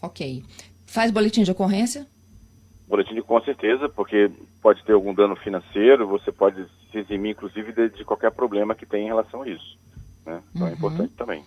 Ok. 0.01 0.43
Faz 0.87 1.11
boletim 1.11 1.43
de 1.43 1.51
ocorrência? 1.51 2.07
Boletim 2.87 3.15
de 3.15 3.21
com 3.21 3.41
certeza, 3.41 3.89
porque 3.89 4.31
pode 4.61 4.83
ter 4.83 4.93
algum 4.93 5.13
dano 5.13 5.35
financeiro, 5.35 6.07
você 6.07 6.31
pode 6.31 6.65
se 6.91 6.99
eximir, 6.99 7.31
inclusive, 7.31 7.71
de, 7.71 7.89
de 7.89 8.05
qualquer 8.05 8.31
problema 8.31 8.75
que 8.75 8.85
tenha 8.85 9.05
em 9.05 9.07
relação 9.07 9.41
a 9.41 9.49
isso. 9.49 9.77
Né? 10.25 10.41
Então 10.53 10.67
é 10.67 10.69
uhum. 10.69 10.75
é 10.75 10.77
importante 10.77 11.13
também. 11.15 11.43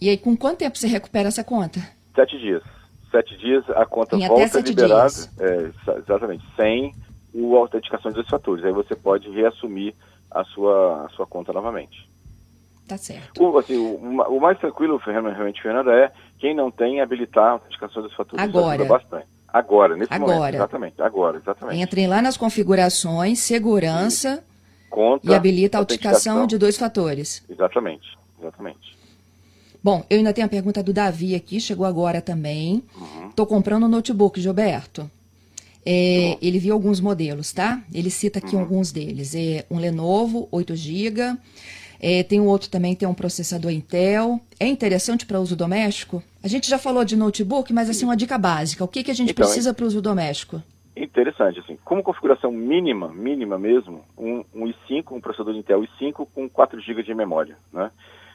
E 0.00 0.08
aí, 0.08 0.16
com 0.16 0.36
quanto 0.36 0.58
tempo 0.58 0.78
você 0.78 0.86
recupera 0.86 1.28
essa 1.28 1.42
conta? 1.42 1.80
Sete 2.14 2.38
dias 2.38 2.62
sete 3.12 3.36
dias 3.36 3.62
a 3.70 3.84
conta 3.84 4.16
em 4.16 4.26
volta 4.26 4.58
liberada, 4.60 5.12
é, 5.38 5.70
exatamente, 5.98 6.44
sem 6.56 6.94
o 7.32 7.56
autenticação 7.56 8.10
de 8.10 8.16
dois 8.16 8.28
fatores. 8.28 8.64
Aí 8.64 8.72
você 8.72 8.96
pode 8.96 9.30
reassumir 9.30 9.94
a 10.30 10.42
sua, 10.44 11.04
a 11.04 11.08
sua 11.10 11.26
conta 11.26 11.52
novamente. 11.52 12.10
Tá 12.88 12.96
certo. 12.96 13.42
O, 13.42 13.58
assim, 13.58 13.76
o, 13.76 14.22
o 14.22 14.40
mais 14.40 14.58
tranquilo, 14.58 14.96
realmente, 14.96 15.62
Fernanda, 15.62 15.92
é 15.92 16.10
quem 16.38 16.54
não 16.54 16.70
tem 16.70 17.00
habilitar 17.00 17.44
a 17.44 17.50
autenticação 17.52 18.02
dos 18.02 18.14
fatores. 18.14 18.42
Agora. 18.42 18.84
bastante. 18.84 19.26
Agora, 19.52 19.96
nesse 19.96 20.12
agora. 20.12 20.34
momento. 20.34 20.54
Exatamente, 20.54 21.02
agora, 21.02 21.36
exatamente. 21.36 21.80
Entrem 21.80 22.06
lá 22.06 22.22
nas 22.22 22.36
configurações, 22.36 23.38
segurança 23.40 24.42
Conta, 24.88 25.30
e 25.30 25.34
habilita 25.34 25.76
a 25.76 25.80
autenticação 25.80 26.46
de 26.46 26.56
dois 26.56 26.78
fatores. 26.78 27.44
Exatamente, 27.48 28.16
exatamente. 28.40 28.96
Bom, 29.84 30.04
eu 30.08 30.18
ainda 30.18 30.32
tenho 30.32 30.46
a 30.46 30.50
pergunta 30.50 30.82
do 30.82 30.92
Davi 30.92 31.34
aqui, 31.34 31.60
chegou 31.60 31.84
agora 31.84 32.22
também. 32.22 32.82
Estou 33.28 33.44
uhum. 33.44 33.50
comprando 33.50 33.84
um 33.84 33.88
notebook, 33.88 34.40
Gilberto. 34.40 35.10
É, 35.84 36.38
ele 36.40 36.60
viu 36.60 36.72
alguns 36.72 37.00
modelos, 37.00 37.52
tá? 37.52 37.82
Ele 37.92 38.08
cita 38.08 38.38
aqui 38.38 38.54
uhum. 38.54 38.62
alguns 38.62 38.92
deles. 38.92 39.34
É 39.34 39.66
um 39.68 39.78
Lenovo 39.78 40.48
8 40.52 40.76
GB, 40.76 41.36
É, 42.02 42.24
tem 42.24 42.40
um 42.40 42.48
outro 42.48 42.68
também, 42.68 42.96
tem 42.96 43.06
um 43.06 43.14
processador 43.14 43.70
Intel. 43.70 44.40
É 44.58 44.66
interessante 44.66 45.24
para 45.24 45.38
uso 45.38 45.54
doméstico? 45.54 46.20
A 46.42 46.48
gente 46.48 46.68
já 46.68 46.76
falou 46.76 47.04
de 47.04 47.16
notebook, 47.16 47.72
mas 47.72 47.88
assim, 47.88 48.04
uma 48.04 48.16
dica 48.16 48.36
básica. 48.36 48.82
O 48.82 48.88
que, 48.88 49.04
que 49.04 49.12
a 49.12 49.14
gente 49.14 49.30
então, 49.30 49.44
precisa 49.46 49.72
para 49.72 49.86
uso 49.86 50.02
doméstico? 50.02 50.60
Interessante, 50.96 51.60
assim, 51.60 51.78
como 51.84 52.02
configuração 52.02 52.50
mínima, 52.50 53.08
mínima 53.08 53.56
mesmo, 53.56 54.04
um, 54.18 54.44
um 54.52 54.66
i5, 54.66 55.12
um 55.12 55.20
processador 55.20 55.54
Intel 55.54 55.82
i5 55.82 56.26
com 56.34 56.48
4 56.50 56.80
GB 56.80 57.04
de 57.04 57.14
memória, 57.14 57.56
né? 57.72 57.90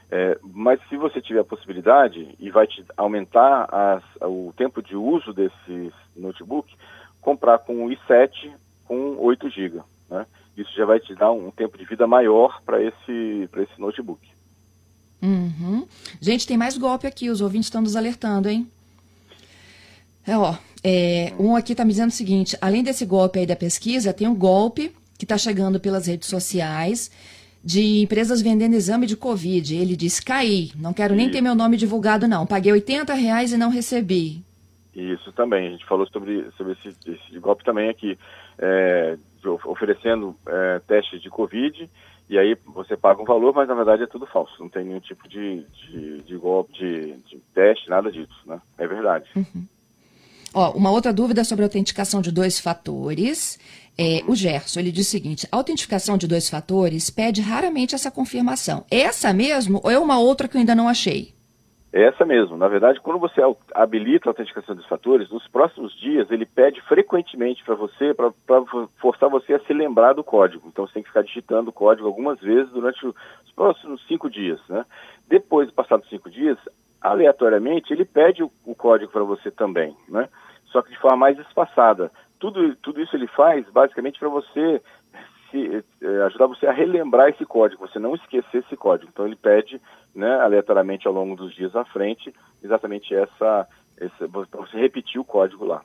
É, 0.10 0.39
mas 0.41 0.80
se 0.88 0.95
você 0.95 1.21
tiver 1.21 1.41
a 1.41 1.43
possibilidade 1.43 2.34
e 2.39 2.49
vai 2.49 2.65
te 2.65 2.84
aumentar 2.95 3.67
as, 3.69 4.03
o 4.21 4.53
tempo 4.56 4.82
de 4.82 4.95
uso 4.95 5.34
desse 5.34 5.91
notebook, 6.15 6.73
comprar 7.21 7.60
com 7.60 7.86
o 7.86 7.89
i7 7.89 8.53
com 8.86 9.17
8 9.17 9.49
GB, 9.49 9.82
né? 10.10 10.25
Isso 10.57 10.71
já 10.75 10.85
vai 10.85 10.99
te 10.99 11.13
dar 11.13 11.31
um 11.31 11.51
tempo 11.51 11.77
de 11.77 11.85
vida 11.85 12.07
maior 12.07 12.61
para 12.65 12.83
esse, 12.83 13.49
esse 13.57 13.79
notebook. 13.79 14.19
Uhum. 15.21 15.87
Gente, 16.19 16.47
tem 16.47 16.57
mais 16.57 16.77
golpe 16.77 17.05
aqui, 17.05 17.29
os 17.29 17.41
ouvintes 17.41 17.67
estão 17.67 17.81
nos 17.81 17.95
alertando, 17.95 18.49
hein? 18.49 18.67
É, 20.25 20.37
ó, 20.37 20.55
é, 20.83 21.33
um 21.39 21.55
aqui 21.55 21.71
está 21.71 21.85
me 21.85 21.91
dizendo 21.91 22.09
o 22.09 22.13
seguinte: 22.13 22.57
além 22.59 22.83
desse 22.83 23.05
golpe 23.05 23.39
aí 23.39 23.45
da 23.45 23.55
pesquisa, 23.55 24.13
tem 24.13 24.27
um 24.27 24.35
golpe 24.35 24.91
que 25.17 25.25
está 25.25 25.37
chegando 25.37 25.79
pelas 25.79 26.07
redes 26.07 26.27
sociais 26.27 27.09
de 27.63 28.01
empresas 28.01 28.41
vendendo 28.41 28.75
exame 28.75 29.05
de 29.05 29.15
Covid. 29.15 29.75
Ele 29.75 29.95
diz: 29.95 30.19
caí, 30.19 30.71
não 30.75 30.93
quero 30.93 31.15
nem 31.15 31.29
ter 31.29 31.41
meu 31.41 31.55
nome 31.55 31.77
divulgado, 31.77 32.27
não. 32.27 32.45
Paguei 32.45 32.71
80 32.71 33.13
reais 33.13 33.51
e 33.53 33.57
não 33.57 33.69
recebi. 33.69 34.43
Isso 34.95 35.31
também. 35.31 35.67
A 35.67 35.71
gente 35.71 35.85
falou 35.85 36.07
sobre, 36.07 36.45
sobre 36.57 36.73
esse, 36.73 36.95
esse 37.05 37.39
golpe 37.39 37.63
também 37.63 37.87
aqui, 37.89 38.17
é, 38.57 39.17
oferecendo 39.47 40.36
é, 40.47 40.81
testes 40.88 41.21
de 41.21 41.29
Covid. 41.29 41.89
E 42.29 42.38
aí 42.38 42.57
você 42.65 42.97
paga 42.97 43.21
um 43.21 43.25
valor, 43.25 43.53
mas 43.53 43.67
na 43.67 43.75
verdade 43.75 44.03
é 44.03 44.07
tudo 44.07 44.25
falso. 44.25 44.53
Não 44.60 44.67
tem 44.67 44.83
nenhum 44.83 44.99
tipo 44.99 45.27
de, 45.29 45.63
de, 45.63 46.21
de 46.23 46.38
golpe, 46.38 46.73
de, 46.73 47.13
de, 47.13 47.39
teste, 47.53 47.89
nada 47.89 48.12
disso, 48.12 48.36
né? 48.45 48.62
É 48.77 48.86
verdade. 48.86 49.29
Uhum. 49.36 49.65
Ó, 50.53 50.71
uma 50.71 50.91
outra 50.91 51.13
dúvida 51.13 51.43
sobre 51.43 51.63
a 51.63 51.67
autenticação 51.67 52.21
de 52.21 52.31
dois 52.31 52.60
fatores. 52.60 53.60
É, 53.97 54.21
o 54.27 54.36
Gerson, 54.36 54.79
ele 54.79 54.91
diz 54.91 55.07
o 55.07 55.10
seguinte, 55.10 55.47
a 55.51 55.55
autenticação 55.55 56.17
de 56.17 56.27
dois 56.27 56.49
fatores 56.49 57.10
pede 57.10 57.41
raramente 57.41 57.95
essa 57.95 58.12
confirmação. 58.12 58.86
Essa 58.91 59.33
mesmo 59.33 59.79
ou 59.83 59.89
é 59.89 59.97
uma 59.97 60.19
outra 60.19 60.47
que 60.47 60.57
eu 60.57 60.60
ainda 60.60 60.75
não 60.75 60.88
achei? 60.88 61.37
É 61.97 62.03
essa 62.03 62.23
mesmo. 62.23 62.55
Na 62.55 62.67
verdade, 62.67 62.99
quando 62.99 63.17
você 63.17 63.41
habilita 63.73 64.29
a 64.29 64.31
autenticação 64.31 64.75
dos 64.75 64.86
fatores, 64.86 65.31
nos 65.31 65.47
próximos 65.47 65.91
dias 65.99 66.29
ele 66.29 66.45
pede 66.45 66.79
frequentemente 66.81 67.63
para 67.63 67.73
você, 67.73 68.13
para 68.13 68.31
forçar 69.01 69.27
você 69.27 69.55
a 69.55 69.60
se 69.62 69.73
lembrar 69.73 70.13
do 70.13 70.23
código. 70.23 70.67
Então 70.67 70.86
você 70.86 70.93
tem 70.93 71.01
que 71.01 71.10
ficar 71.10 71.23
digitando 71.23 71.71
o 71.71 71.73
código 71.73 72.05
algumas 72.05 72.39
vezes 72.39 72.71
durante 72.71 73.03
os 73.03 73.15
próximos 73.55 73.99
cinco 74.07 74.29
dias. 74.29 74.60
Né? 74.69 74.86
Depois, 75.27 75.71
passados 75.71 76.07
cinco 76.07 76.29
dias, 76.29 76.60
aleatoriamente 77.01 77.91
ele 77.91 78.05
pede 78.05 78.43
o, 78.43 78.51
o 78.63 78.75
código 78.75 79.12
para 79.12 79.23
você 79.23 79.49
também. 79.49 79.97
Né? 80.07 80.29
só 80.71 80.81
que 80.81 80.91
de 80.91 80.99
forma 80.99 81.17
mais 81.17 81.39
espaçada. 81.39 82.12
Tudo, 82.39 82.75
tudo 82.77 83.01
isso 83.01 83.15
ele 83.15 83.27
faz 83.27 83.67
basicamente 83.71 84.19
para 84.19 84.29
você 84.29 84.81
se, 85.51 85.83
é, 86.01 86.21
ajudar 86.23 86.47
você 86.47 86.67
a 86.67 86.71
relembrar 86.71 87.29
esse 87.29 87.45
código, 87.45 87.88
você 87.88 87.99
não 87.99 88.15
esquecer 88.15 88.63
esse 88.65 88.75
código. 88.75 89.10
Então 89.12 89.25
ele 89.25 89.36
pede, 89.36 89.81
né, 90.13 90.39
aleatoriamente 90.39 91.07
ao 91.07 91.13
longo 91.13 91.36
dos 91.36 91.53
dias 91.55 91.75
à 91.75 91.86
frente, 91.86 92.33
exatamente 92.63 93.13
essa, 93.13 93.67
essa 93.97 94.29
para 94.29 94.62
você 94.62 94.77
repetir 94.77 95.19
o 95.19 95.25
código 95.25 95.65
lá. 95.65 95.81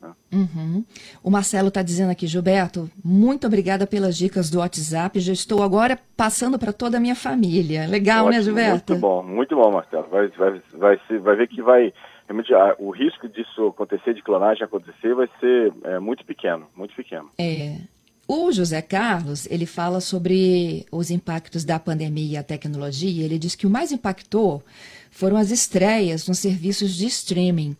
Né? 0.00 0.12
Uhum. 0.32 0.84
O 1.22 1.30
Marcelo 1.30 1.68
está 1.68 1.82
dizendo 1.82 2.10
aqui, 2.10 2.26
Gilberto, 2.26 2.90
muito 3.04 3.46
obrigada 3.46 3.86
pelas 3.86 4.16
dicas 4.16 4.50
do 4.50 4.58
WhatsApp. 4.58 5.18
Já 5.20 5.32
estou 5.32 5.62
agora 5.62 5.98
passando 6.16 6.58
para 6.58 6.72
toda 6.72 6.98
a 6.98 7.00
minha 7.00 7.16
família. 7.16 7.86
Legal, 7.86 8.28
né, 8.28 8.38
Ótimo, 8.38 8.54
né, 8.54 8.62
Gilberto? 8.62 8.92
Muito 8.92 9.00
bom, 9.00 9.22
muito 9.22 9.56
bom, 9.56 9.72
Marcelo. 9.72 10.06
Vai, 10.10 10.28
vai, 10.28 10.62
vai, 10.72 11.18
vai 11.18 11.36
ver 11.36 11.48
que 11.48 11.62
vai 11.62 11.92
realmente 12.26 12.52
o 12.78 12.90
risco 12.90 13.28
disso 13.28 13.68
acontecer, 13.68 14.14
de 14.14 14.22
clonagem 14.22 14.64
acontecer, 14.64 15.14
vai 15.14 15.28
ser 15.40 15.72
é, 15.84 15.98
muito 15.98 16.24
pequeno, 16.24 16.66
muito 16.74 16.94
pequeno. 16.94 17.30
É. 17.38 17.76
O 18.26 18.50
José 18.50 18.80
Carlos, 18.80 19.46
ele 19.50 19.66
fala 19.66 20.00
sobre 20.00 20.86
os 20.90 21.10
impactos 21.10 21.64
da 21.64 21.78
pandemia 21.78 22.34
e 22.34 22.36
a 22.38 22.42
tecnologia. 22.42 23.24
Ele 23.24 23.38
diz 23.38 23.54
que 23.54 23.66
o 23.66 23.70
mais 23.70 23.92
impactou 23.92 24.62
foram 25.10 25.36
as 25.36 25.50
estreias 25.50 26.26
nos 26.26 26.38
serviços 26.38 26.94
de 26.94 27.06
streaming 27.06 27.76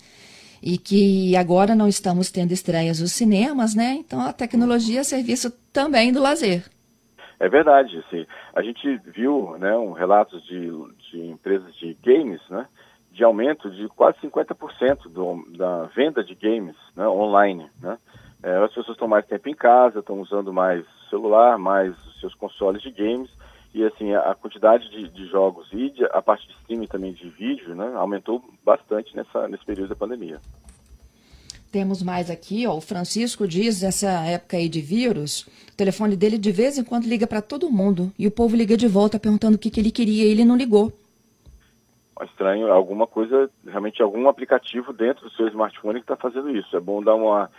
e 0.63 0.77
que 0.77 1.35
agora 1.37 1.75
não 1.75 1.89
estamos 1.89 2.31
tendo 2.31 2.53
estreias 2.53 3.01
nos 3.01 3.13
cinemas, 3.13 3.75
né? 3.75 3.97
Então 3.99 4.21
a 4.21 4.33
tecnologia 4.33 5.01
é 5.01 5.05
serviço 5.05 5.51
também 5.73 6.13
do 6.13 6.21
lazer. 6.21 6.65
É 7.41 7.49
verdade, 7.49 8.03
assim, 8.07 8.27
a 8.55 8.63
gente 8.63 8.97
viu, 9.15 9.57
né, 9.59 9.77
um 9.77 9.93
relatos 9.93 10.43
de, 10.47 10.71
de 11.11 11.21
empresas 11.27 11.75
de 11.75 11.97
games, 12.03 12.41
né, 12.49 12.67
de 13.11 13.25
aumento 13.25 13.71
de 13.71 13.89
quase 13.89 14.19
50% 14.19 15.09
do, 15.11 15.45
da 15.57 15.85
venda 15.87 16.23
de 16.23 16.35
games 16.35 16.77
né, 16.97 17.07
online. 17.09 17.69
Né? 17.81 17.99
É, 18.45 18.59
as 18.59 18.69
pessoas 18.75 18.91
estão 18.91 19.09
mais 19.09 19.25
tempo 19.25 19.49
em 19.49 19.55
casa, 19.55 20.01
estão 20.01 20.21
usando 20.21 20.53
mais 20.53 20.85
celular, 21.09 21.57
mais 21.57 21.97
seus 22.21 22.35
consoles 22.35 22.83
de 22.83 22.91
games, 22.91 23.31
e 23.73 23.83
assim, 23.83 24.13
a, 24.15 24.35
quantidade 24.35 24.91
de, 24.91 25.09
de 25.09 25.27
jogos 25.29 25.67
e 25.73 25.89
de, 25.89 26.05
a 26.05 26.21
parte 26.21 26.47
de 26.47 26.53
streaming 26.53 26.87
também 26.87 27.15
de 27.15 27.27
vídeo 27.31 27.75
né, 27.75 27.91
aumentou 27.97 28.45
bastante 28.63 29.17
nessa, 29.17 29.49
nesse 29.49 29.65
período 29.65 29.89
da 29.89 29.97
pandemia. 29.97 30.39
Temos 31.73 32.03
mais 32.03 32.31
aqui, 32.31 32.67
ó, 32.67 32.77
o 32.77 32.83
Francisco 32.83 33.49
diz, 33.49 33.81
nessa 33.81 34.11
época 34.27 34.59
aí 34.59 34.69
de 34.69 34.83
vírus, 34.83 35.49
o 35.73 35.77
telefone 35.77 36.15
dele 36.15 36.37
de 36.37 36.53
vez 36.53 36.77
em 36.77 36.85
quando 36.85 37.09
liga 37.09 37.27
para 37.27 37.41
todo 37.41 37.71
mundo, 37.71 38.13
e 38.19 38.27
o 38.27 38.31
povo 38.31 38.55
liga 38.55 38.77
de 38.77 38.87
volta 38.87 39.19
perguntando 39.19 39.57
o 39.57 39.59
que, 39.59 39.71
que 39.71 39.81
ele 39.81 39.91
queria, 39.91 40.25
e 40.27 40.31
ele 40.31 40.45
não 40.45 40.55
ligou 40.55 40.93
estranho, 42.25 42.71
alguma 42.73 43.07
coisa, 43.07 43.51
realmente 43.67 44.03
algum 44.03 44.29
aplicativo 44.29 44.93
dentro 44.93 45.25
do 45.25 45.35
seu 45.35 45.49
smartphone 45.49 46.01
que 46.01 46.05
está 46.05 46.17
fazendo 46.17 46.51
isso. 46.51 46.77
É 46.77 46.81
bom 46.81 47.03
dar 47.03 47.15
uma 47.15 47.51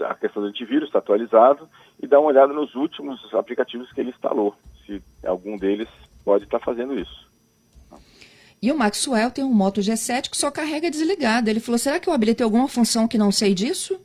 a 0.00 0.14
questão 0.14 0.42
do 0.42 0.48
antivírus 0.48 0.88
está 0.88 0.98
atualizado 0.98 1.68
e 2.02 2.06
dar 2.06 2.20
uma 2.20 2.28
olhada 2.28 2.52
nos 2.52 2.74
últimos 2.74 3.20
aplicativos 3.34 3.92
que 3.92 4.00
ele 4.00 4.10
instalou, 4.10 4.54
se 4.86 5.02
algum 5.24 5.56
deles 5.56 5.88
pode 6.24 6.44
estar 6.44 6.58
tá 6.58 6.64
fazendo 6.64 6.98
isso. 6.98 7.24
E 8.62 8.72
o 8.72 8.78
Maxwell 8.78 9.30
tem 9.30 9.44
um 9.44 9.52
Moto 9.52 9.80
G7 9.80 10.30
que 10.30 10.36
só 10.38 10.50
carrega 10.50 10.90
desligado. 10.90 11.50
Ele 11.50 11.60
falou: 11.60 11.78
será 11.78 12.00
que 12.00 12.08
eu 12.08 12.14
habilitei 12.14 12.42
alguma 12.42 12.66
função 12.66 13.06
que 13.06 13.18
não 13.18 13.30
sei 13.30 13.52
disso? 13.52 14.00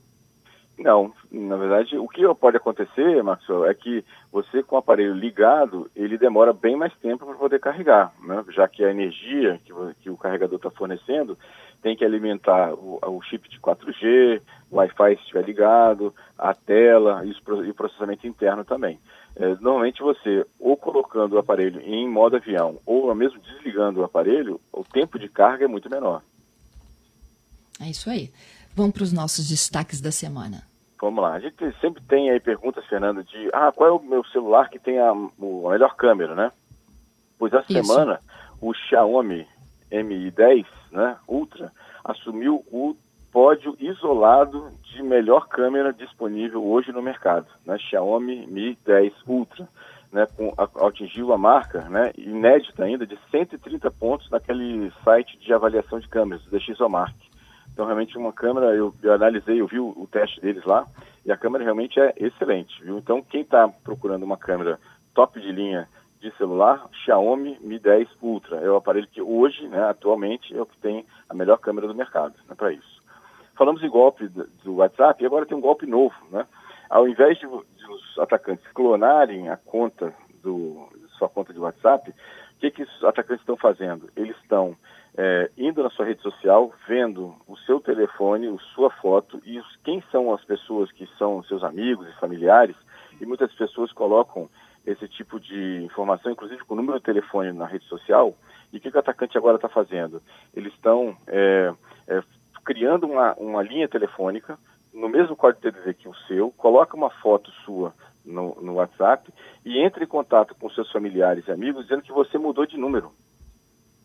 Não, 0.77 1.13
na 1.29 1.57
verdade, 1.57 1.97
o 1.97 2.07
que 2.07 2.21
pode 2.35 2.55
acontecer, 2.55 3.21
Maxwell, 3.21 3.65
é 3.65 3.73
que 3.73 4.03
você 4.31 4.63
com 4.63 4.75
o 4.75 4.79
aparelho 4.79 5.13
ligado, 5.13 5.91
ele 5.93 6.17
demora 6.17 6.53
bem 6.53 6.77
mais 6.77 6.93
tempo 6.99 7.25
para 7.25 7.35
poder 7.35 7.59
carregar, 7.59 8.13
né? 8.23 8.43
já 8.49 8.67
que 8.67 8.83
a 8.83 8.89
energia 8.89 9.59
que, 9.65 9.73
que 10.01 10.09
o 10.09 10.15
carregador 10.15 10.55
está 10.55 10.71
fornecendo 10.71 11.37
tem 11.81 11.95
que 11.95 12.05
alimentar 12.05 12.73
o, 12.73 12.99
o 13.01 13.21
chip 13.23 13.49
de 13.49 13.59
4G, 13.59 14.41
o 14.69 14.77
Wi-Fi 14.77 15.15
se 15.15 15.21
estiver 15.21 15.43
ligado, 15.45 16.13
a 16.37 16.53
tela 16.53 17.23
e, 17.25 17.31
e 17.65 17.69
o 17.69 17.73
processamento 17.73 18.27
interno 18.27 18.63
também. 18.63 18.99
É, 19.35 19.55
normalmente 19.55 20.01
você, 20.01 20.45
ou 20.59 20.75
colocando 20.75 21.33
o 21.33 21.39
aparelho 21.39 21.81
em 21.81 22.07
modo 22.09 22.35
avião, 22.35 22.79
ou 22.85 23.13
mesmo 23.15 23.39
desligando 23.39 24.01
o 24.01 24.03
aparelho, 24.03 24.59
o 24.71 24.83
tempo 24.83 25.17
de 25.17 25.29
carga 25.29 25.65
é 25.65 25.67
muito 25.67 25.89
menor. 25.89 26.21
É 27.81 27.89
isso 27.89 28.09
aí. 28.09 28.31
Vamos 28.75 28.93
para 28.93 29.03
os 29.03 29.13
nossos 29.13 29.47
destaques 29.47 30.01
da 30.01 30.11
semana. 30.11 30.63
Vamos 31.01 31.23
lá. 31.23 31.33
A 31.33 31.39
gente 31.39 31.55
sempre 31.79 32.03
tem 32.03 32.29
aí 32.29 32.39
perguntas, 32.39 32.85
Fernando, 32.87 33.23
de 33.23 33.49
ah, 33.53 33.71
qual 33.71 33.89
é 33.89 33.91
o 33.91 34.03
meu 34.03 34.23
celular 34.25 34.69
que 34.69 34.77
tem 34.77 34.99
a, 34.99 35.11
a 35.11 35.69
melhor 35.69 35.95
câmera, 35.95 36.35
né? 36.35 36.51
Pois 37.37 37.53
essa 37.53 37.71
Isso. 37.71 37.85
semana 37.85 38.19
o 38.59 38.73
Xiaomi 38.73 39.47
Mi 39.91 40.29
10 40.29 40.65
né, 40.91 41.17
Ultra 41.27 41.71
assumiu 42.03 42.63
o 42.71 42.95
pódio 43.31 43.75
isolado 43.79 44.71
de 44.81 45.03
melhor 45.03 45.47
câmera 45.47 45.93
disponível 45.93 46.65
hoje 46.65 46.91
no 46.91 47.01
mercado, 47.01 47.47
né? 47.65 47.77
Xiaomi 47.77 48.47
Mi 48.47 48.77
10 48.85 49.13
Ultra, 49.27 49.67
né, 50.11 50.27
com, 50.35 50.53
atingiu 50.85 51.31
a 51.31 51.37
marca, 51.37 51.81
né, 51.89 52.11
inédita 52.17 52.83
ainda, 52.83 53.05
de 53.05 53.17
130 53.29 53.91
pontos 53.91 54.29
naquele 54.31 54.91
site 55.03 55.37
de 55.37 55.53
avaliação 55.53 55.99
de 55.99 56.07
câmeras, 56.07 56.43
da 56.45 56.57
DxOMark. 56.57 57.15
Então, 57.71 57.85
realmente, 57.85 58.17
uma 58.17 58.33
câmera, 58.33 58.75
eu, 58.75 58.93
eu 59.01 59.13
analisei, 59.13 59.61
eu 59.61 59.67
vi 59.67 59.79
o, 59.79 59.89
o, 59.95 60.07
teste 60.11 60.41
deles 60.41 60.65
lá, 60.65 60.85
e 61.25 61.31
a 61.31 61.37
câmera 61.37 61.63
realmente 61.63 61.99
é 61.99 62.13
excelente, 62.17 62.83
viu? 62.83 62.97
Então, 62.97 63.21
quem 63.21 63.41
está 63.41 63.69
procurando 63.69 64.23
uma 64.23 64.35
câmera 64.35 64.79
top 65.13 65.39
de 65.39 65.51
linha 65.51 65.87
de 66.19 66.31
celular, 66.37 66.87
Xiaomi 67.03 67.57
Mi 67.61 67.79
10 67.79 68.07
Ultra 68.21 68.57
é 68.57 68.69
o 68.69 68.75
aparelho 68.75 69.07
que 69.07 69.21
hoje, 69.21 69.67
né, 69.67 69.83
atualmente, 69.89 70.55
é 70.55 70.61
o 70.61 70.65
que 70.65 70.77
tem 70.77 71.05
a 71.29 71.33
melhor 71.33 71.57
câmera 71.57 71.87
do 71.87 71.95
mercado 71.95 72.35
né, 72.47 72.55
para 72.55 72.73
isso. 72.73 73.01
Falamos 73.55 73.83
em 73.83 73.89
golpe 73.89 74.27
do 74.27 74.75
WhatsApp, 74.75 75.21
e 75.21 75.25
agora 75.25 75.45
tem 75.45 75.57
um 75.57 75.61
golpe 75.61 75.85
novo, 75.85 76.15
né? 76.31 76.45
Ao 76.89 77.07
invés 77.07 77.37
de, 77.37 77.45
de 77.45 77.91
os 77.91 78.19
atacantes 78.19 78.65
clonarem 78.73 79.49
a 79.49 79.57
conta 79.57 80.13
do 80.41 80.87
sua 81.17 81.27
conta 81.27 81.53
de 81.53 81.59
WhatsApp, 81.59 82.09
o 82.09 82.59
que, 82.59 82.71
que 82.71 82.83
os 82.83 83.03
atacantes 83.03 83.41
estão 83.41 83.57
fazendo? 83.57 84.09
Eles 84.15 84.35
estão 84.37 84.75
é, 85.17 85.51
indo 85.57 85.83
na 85.83 85.89
sua 85.89 86.05
rede 86.05 86.21
social, 86.21 86.71
vendo 86.87 87.35
o 87.47 87.57
seu 87.57 87.79
telefone, 87.79 88.47
a 88.47 88.57
sua 88.73 88.89
foto 88.89 89.41
e 89.45 89.59
os, 89.59 89.75
quem 89.83 90.01
são 90.11 90.33
as 90.33 90.43
pessoas 90.45 90.91
que 90.91 91.05
são 91.17 91.43
seus 91.43 91.63
amigos 91.63 92.07
e 92.07 92.19
familiares. 92.19 92.75
E 93.19 93.25
muitas 93.25 93.53
pessoas 93.53 93.91
colocam 93.91 94.49
esse 94.91 95.07
tipo 95.07 95.39
de 95.39 95.83
informação, 95.83 96.31
inclusive 96.31 96.63
com 96.63 96.73
o 96.73 96.77
número 96.77 96.97
de 96.97 97.05
telefone 97.05 97.51
na 97.51 97.65
rede 97.65 97.85
social. 97.85 98.35
E 98.73 98.77
o 98.77 98.79
que, 98.79 98.89
o 98.89 98.99
atacante 98.99 99.37
agora 99.37 99.55
está 99.55 99.69
fazendo? 99.69 100.21
Eles 100.53 100.73
estão 100.73 101.15
é, 101.27 101.73
é, 102.07 102.23
criando 102.63 103.05
uma, 103.05 103.33
uma 103.35 103.61
linha 103.61 103.87
telefônica 103.87 104.57
no 104.93 105.07
mesmo 105.07 105.35
código 105.35 105.61
TDD 105.61 105.93
que 105.93 106.09
o 106.09 106.15
seu, 106.27 106.51
coloca 106.51 106.97
uma 106.97 107.09
foto 107.09 107.51
sua 107.63 107.93
no, 108.25 108.57
no 108.61 108.73
WhatsApp 108.75 109.31
e 109.63 109.79
entre 109.79 110.03
em 110.03 110.07
contato 110.07 110.55
com 110.55 110.69
seus 110.69 110.91
familiares 110.91 111.47
e 111.47 111.51
amigos 111.51 111.83
dizendo 111.83 112.01
que 112.01 112.11
você 112.11 112.37
mudou 112.37 112.65
de 112.65 112.77
número. 112.77 113.11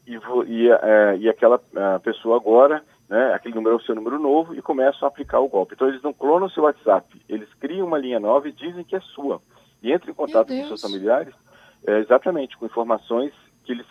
E, 0.07 0.18
e, 0.47 0.70
é, 0.70 1.16
e 1.16 1.29
aquela 1.29 1.59
pessoa 2.03 2.37
agora, 2.37 2.83
né, 3.09 3.33
aquele 3.33 3.55
número 3.55 3.77
é 3.77 3.79
o 3.79 3.83
seu 3.83 3.94
número 3.94 4.18
novo 4.18 4.55
e 4.55 4.61
começam 4.61 5.07
a 5.07 5.09
aplicar 5.09 5.40
o 5.40 5.49
golpe. 5.49 5.75
Então 5.75 5.88
eles 5.88 6.03
não 6.03 6.12
clonam 6.12 6.49
seu 6.51 6.64
WhatsApp, 6.64 7.20
eles 7.27 7.49
criam 7.55 7.87
uma 7.87 7.99
linha 7.99 8.20
nova 8.20 8.47
e 8.49 8.53
dizem 8.53 8.85
que 8.85 8.94
é 8.94 9.01
sua. 9.01 9.40
E 9.85 9.92
entre 9.92 10.11
em 10.11 10.14
contato 10.14 10.49
com 10.49 10.66
seus 10.66 10.81
familiares, 10.81 11.35
é, 11.87 11.99
exatamente, 11.99 12.57
com 12.57 12.64
informações 12.64 13.35
que 13.64 13.73
eles 13.73 13.87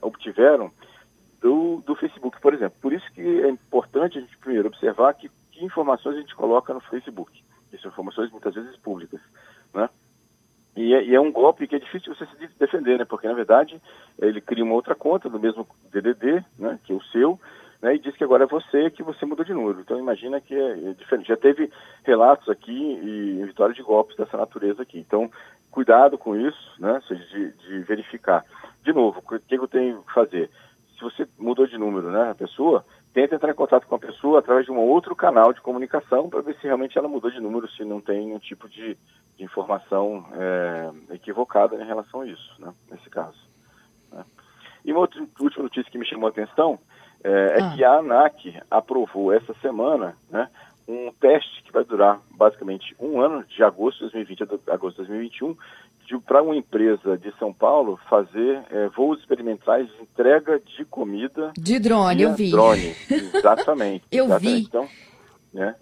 obtiveram 0.00 0.72
do, 1.42 1.82
do 1.84 1.94
Facebook, 1.94 2.40
por 2.40 2.54
exemplo. 2.54 2.78
Por 2.80 2.94
isso 2.94 3.04
que 3.12 3.20
é 3.20 3.50
importante 3.50 4.16
a 4.16 4.22
gente 4.22 4.36
primeiro 4.38 4.68
observar 4.68 5.12
que, 5.12 5.30
que 5.52 5.62
informações 5.62 6.16
a 6.16 6.20
gente 6.20 6.34
coloca 6.34 6.72
no 6.72 6.80
Facebook. 6.80 7.44
Que 7.70 7.76
são 7.76 7.90
informações 7.90 8.30
muitas 8.30 8.54
vezes 8.54 8.76
públicas, 8.78 9.20
né? 9.74 9.90
E 10.74 10.94
é, 10.94 11.04
e 11.04 11.14
é, 11.14 11.20
um 11.20 11.30
golpe 11.30 11.66
que 11.66 11.76
é 11.76 11.78
difícil 11.78 12.14
você 12.14 12.24
se 12.26 12.48
defender, 12.58 12.98
né? 12.98 13.04
Porque, 13.04 13.28
na 13.28 13.34
verdade, 13.34 13.78
ele 14.18 14.40
cria 14.40 14.64
uma 14.64 14.74
outra 14.74 14.94
conta 14.94 15.28
do 15.28 15.38
mesmo 15.38 15.66
DDD, 15.92 16.42
né? 16.58 16.78
Que 16.84 16.94
é 16.94 16.96
o 16.96 17.02
seu, 17.04 17.38
né? 17.80 17.94
E 17.94 17.98
diz 17.98 18.16
que 18.16 18.24
agora 18.24 18.44
é 18.44 18.46
você 18.46 18.90
que 18.90 19.02
você 19.02 19.24
mudou 19.26 19.44
de 19.44 19.54
número. 19.54 19.80
Então, 19.80 19.98
imagina 19.98 20.40
que 20.40 20.54
é, 20.54 20.90
é 20.90 20.92
diferente. 20.94 21.28
Já 21.28 21.36
teve 21.36 21.70
relatos 22.04 22.48
aqui 22.48 22.72
e 22.72 23.44
vitória 23.44 23.74
de 23.74 23.82
golpes 23.82 24.16
dessa 24.16 24.36
natureza 24.36 24.82
aqui. 24.82 24.98
Então, 24.98 25.30
cuidado 25.70 26.16
com 26.16 26.36
isso, 26.36 26.74
né? 26.78 27.00
De, 27.08 27.52
de 27.52 27.78
verificar. 27.80 28.44
De 28.82 28.92
novo, 28.92 29.20
o 29.20 29.38
que 29.38 29.54
eu 29.54 29.68
tenho 29.68 30.02
que 30.02 30.12
fazer? 30.12 30.50
Se 30.96 31.02
você 31.02 31.28
mudou 31.38 31.66
de 31.66 31.76
número, 31.76 32.10
né? 32.10 32.30
A 32.30 32.34
pessoa, 32.34 32.84
tenta 33.16 33.34
entrar 33.34 33.50
em 33.50 33.54
contato 33.54 33.86
com 33.86 33.94
a 33.94 33.98
pessoa 33.98 34.40
através 34.40 34.66
de 34.66 34.70
um 34.70 34.76
outro 34.76 35.16
canal 35.16 35.50
de 35.50 35.62
comunicação 35.62 36.28
para 36.28 36.42
ver 36.42 36.54
se 36.56 36.64
realmente 36.64 36.98
ela 36.98 37.08
mudou 37.08 37.30
de 37.30 37.40
número, 37.40 37.66
se 37.70 37.82
não 37.82 37.98
tem 37.98 38.26
nenhum 38.26 38.38
tipo 38.38 38.68
de, 38.68 38.94
de 39.38 39.42
informação 39.42 40.26
é, 40.34 41.14
equivocada 41.14 41.82
em 41.82 41.86
relação 41.86 42.20
a 42.20 42.26
isso, 42.26 42.54
né, 42.58 42.70
nesse 42.90 43.08
caso. 43.08 43.38
Né. 44.12 44.22
E 44.84 44.92
uma 44.92 45.00
outra, 45.00 45.26
última 45.40 45.62
notícia 45.62 45.90
que 45.90 45.96
me 45.96 46.04
chamou 46.04 46.26
a 46.26 46.30
atenção 46.30 46.78
é, 47.24 47.58
é 47.58 47.62
ah. 47.62 47.72
que 47.74 47.84
a 47.84 47.98
ANAC 47.98 48.62
aprovou 48.70 49.32
essa 49.32 49.54
semana 49.60 50.16
né, 50.30 50.48
um 50.88 51.12
teste 51.20 51.62
que 51.64 51.72
vai 51.72 51.84
durar 51.84 52.20
basicamente 52.30 52.94
um 52.98 53.20
ano, 53.20 53.44
de 53.44 53.62
agosto 53.62 54.06
de 54.06 54.12
2020 54.12 54.42
a 54.42 54.74
agosto 54.74 55.02
de 55.02 55.08
2021, 55.08 55.56
para 56.24 56.42
uma 56.42 56.54
empresa 56.54 57.18
de 57.18 57.32
São 57.36 57.52
Paulo 57.52 57.98
fazer 58.08 58.62
é, 58.70 58.88
voos 58.88 59.18
experimentais 59.18 59.88
de 59.88 60.02
entrega 60.02 60.60
de 60.60 60.84
comida. 60.84 61.52
De 61.58 61.80
drone, 61.80 62.22
eu 62.22 62.34
vi. 62.34 62.50
Drone, 62.50 62.94
exatamente. 63.10 64.04
eu 64.12 64.26
exatamente. 64.26 64.54
vi. 64.54 64.66
Então, 64.66 64.88
né, 65.52 65.74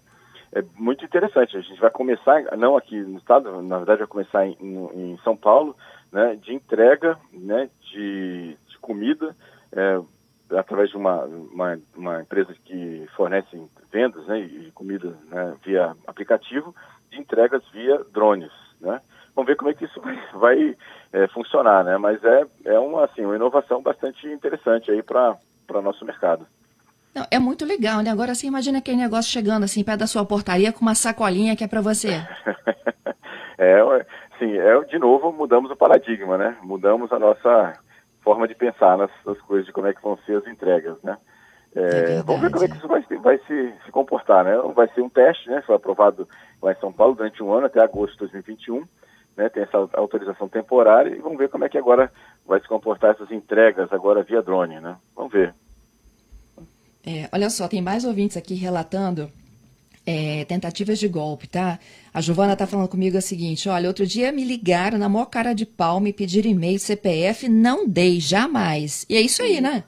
é 0.55 0.63
muito 0.77 1.05
interessante. 1.05 1.57
A 1.57 1.61
gente 1.61 1.79
vai 1.79 1.91
começar, 1.91 2.43
não 2.57 2.77
aqui 2.77 2.99
no 2.99 3.19
estado, 3.19 3.61
na 3.61 3.77
verdade 3.77 3.99
vai 3.99 4.09
começar 4.09 4.47
em, 4.47 4.57
em 4.61 5.19
São 5.23 5.37
Paulo, 5.37 5.77
né, 6.11 6.37
de 6.37 6.55
entrega 6.55 7.19
né, 7.33 7.69
de, 7.93 8.57
de 8.67 8.79
comida 8.79 9.37
é, 9.73 10.01
através 10.51 10.91
de 10.91 10.97
uma, 10.97 11.25
uma, 11.25 11.79
uma, 11.97 12.21
empresa 12.21 12.55
que 12.65 13.07
fornece 13.17 13.61
vendas 13.93 14.27
né, 14.27 14.41
e 14.41 14.71
comida 14.73 15.17
né, 15.29 15.55
via 15.65 15.97
aplicativo, 16.07 16.75
de 17.11 17.19
entregas 17.19 17.63
via 17.73 18.05
drones. 18.13 18.53
Né? 18.81 19.01
Vamos 19.35 19.49
ver 19.49 19.57
como 19.57 19.71
é 19.71 19.75
que 19.75 19.85
isso 19.85 20.01
vai, 20.01 20.19
vai 20.35 20.77
é, 21.13 21.27
funcionar, 21.29 21.85
né? 21.85 21.97
Mas 21.97 22.23
é, 22.23 22.47
é 22.67 22.79
uma, 22.79 23.05
assim, 23.05 23.25
uma 23.25 23.35
inovação 23.35 23.83
bastante 23.83 24.27
interessante 24.29 24.91
aí 24.91 25.03
para 25.03 25.37
o 25.71 25.83
nosso 25.83 26.05
mercado. 26.05 26.47
Não, 27.15 27.27
é 27.31 27.39
muito 27.39 27.65
legal, 27.65 28.01
né? 28.03 28.11
Agora 28.11 28.35
você 28.35 28.47
imagina 28.47 28.79
aquele 28.79 28.97
negócio 28.97 29.31
chegando 29.31 29.65
assim, 29.65 29.85
perto 29.85 30.01
da 30.01 30.07
sua 30.07 30.25
portaria 30.25 30.73
com 30.73 30.81
uma 30.83 30.95
sacolinha 30.95 31.57
que 31.57 31.65
é 31.65 31.69
para 31.69 31.81
você. 31.81 32.09
é, 33.59 34.07
sim, 34.39 34.57
é, 34.57 34.81
de 34.85 34.99
novo, 34.99 35.33
mudamos 35.33 35.71
o 35.71 35.77
paradigma, 35.77 36.37
né? 36.37 36.57
Mudamos 36.63 37.13
a 37.13 37.19
nossa 37.19 37.73
forma 38.25 38.49
de 38.49 38.55
pensar 38.55 38.99
nas, 38.99 39.11
nas 39.25 39.41
coisas, 39.43 39.67
de 39.67 39.73
como 39.73 39.87
é 39.87 39.95
que 39.95 40.03
vão 40.03 40.19
ser 40.27 40.39
as 40.39 40.47
entregas, 40.47 40.97
né? 41.03 41.17
É, 41.77 42.17
é 42.17 42.23
vamos 42.23 42.43
ver 42.43 42.51
como 42.51 42.65
é 42.65 42.69
que 42.69 42.77
isso 42.77 42.89
vai, 42.89 43.03
vai 43.23 43.39
se, 43.47 43.75
se, 43.85 43.93
comportar, 43.93 44.45
né? 44.45 44.57
Vai 44.75 44.89
ser 44.89 45.03
um 45.03 45.09
teste, 45.09 45.49
né? 45.49 45.63
Foi 45.63 45.77
aprovado 45.77 46.29
lá 46.63 46.73
em 46.73 46.81
São 46.81 46.93
Paulo 46.93 47.15
durante 47.15 47.43
um 47.43 47.53
ano, 47.53 47.67
até 47.67 47.81
agosto 47.81 48.13
de 48.15 48.19
2021 48.21 48.85
né, 49.37 49.49
tem 49.49 49.63
essa 49.63 49.77
autorização 49.95 50.49
temporária 50.49 51.11
e 51.11 51.21
vamos 51.21 51.39
ver 51.39 51.49
como 51.49 51.65
é 51.65 51.69
que 51.69 51.79
agora 51.79 52.11
vai 52.47 52.61
se 52.61 52.69
comportar 52.69 53.15
essas 53.15 53.31
entregas 53.31 53.93
agora 53.93 54.23
via 54.23 54.43
drone, 54.43 54.81
né? 54.81 54.97
Vamos 55.15 55.33
ver. 55.33 55.55
É, 57.07 57.29
olha 57.33 57.51
só, 57.51 57.69
tem 57.69 57.83
mais 57.83 58.05
ouvintes 58.05 58.37
aqui 58.37 58.55
relatando 58.55 59.31
é, 60.07 60.45
tentativas 60.45 60.99
de 60.99 61.09
golpe, 61.09 61.49
tá? 61.49 61.79
A 62.13 62.21
Giovana 62.21 62.57
tá 62.57 62.67
falando 62.67 62.89
comigo 62.89 63.17
o 63.17 63.23
seguinte: 63.23 63.69
olha, 63.69 63.89
outro 63.89 64.07
dia 64.07 64.31
me 64.33 64.45
ligaram 64.45 64.99
na 64.99 65.09
maior 65.09 65.27
cara 65.27 65.55
de 65.55 65.65
pau, 65.65 66.01
me 66.01 66.13
pediram 66.13 66.51
e-mail, 66.51 66.79
CPF, 66.79 67.49
não 67.49 67.89
dei, 67.89 68.21
jamais. 68.21 69.07
E 69.09 69.17
é 69.17 69.21
isso 69.21 69.43
aí, 69.43 69.61
né? 69.61 69.85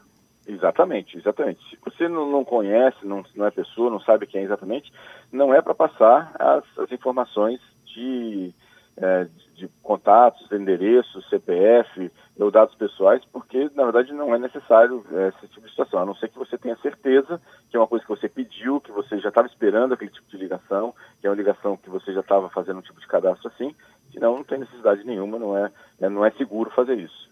Exatamente, 0.46 1.18
exatamente. 1.18 1.60
Se 1.68 1.76
você 1.84 2.08
não, 2.08 2.30
não 2.30 2.44
conhece, 2.44 3.04
não, 3.04 3.24
não 3.34 3.46
é 3.46 3.50
pessoa, 3.50 3.90
não 3.90 4.00
sabe 4.00 4.26
quem 4.26 4.42
é 4.42 4.44
exatamente, 4.44 4.92
não 5.32 5.52
é 5.52 5.60
para 5.60 5.74
passar 5.74 6.34
as, 6.38 6.64
as 6.78 6.92
informações 6.92 7.60
de 7.84 8.54
é, 8.96 9.24
de 9.24 9.45
contatos, 9.82 10.50
endereços, 10.52 11.28
CPF 11.28 12.10
ou 12.38 12.50
dados 12.50 12.74
pessoais, 12.74 13.22
porque 13.32 13.70
na 13.74 13.84
verdade 13.84 14.12
não 14.12 14.34
é 14.34 14.38
necessário 14.38 15.04
é, 15.12 15.28
esse 15.28 15.48
tipo 15.48 15.66
de 15.66 15.70
situação, 15.70 16.00
a 16.00 16.06
não 16.06 16.14
ser 16.14 16.28
que 16.28 16.38
você 16.38 16.58
tenha 16.58 16.76
certeza 16.76 17.40
que 17.70 17.76
é 17.76 17.80
uma 17.80 17.86
coisa 17.86 18.04
que 18.04 18.10
você 18.10 18.28
pediu, 18.28 18.80
que 18.80 18.92
você 18.92 19.18
já 19.18 19.28
estava 19.30 19.46
esperando 19.48 19.94
aquele 19.94 20.10
tipo 20.10 20.28
de 20.28 20.36
ligação, 20.36 20.94
que 21.20 21.26
é 21.26 21.30
uma 21.30 21.36
ligação 21.36 21.76
que 21.76 21.90
você 21.90 22.12
já 22.12 22.20
estava 22.20 22.50
fazendo 22.50 22.78
um 22.78 22.82
tipo 22.82 23.00
de 23.00 23.06
cadastro 23.06 23.48
assim, 23.48 23.74
senão 24.12 24.36
não 24.36 24.44
tem 24.44 24.58
necessidade 24.58 25.04
nenhuma, 25.04 25.38
não 25.38 25.56
é, 25.56 25.70
é 26.00 26.08
não 26.08 26.24
é 26.24 26.30
seguro 26.32 26.70
fazer 26.70 26.98
isso. 26.98 27.30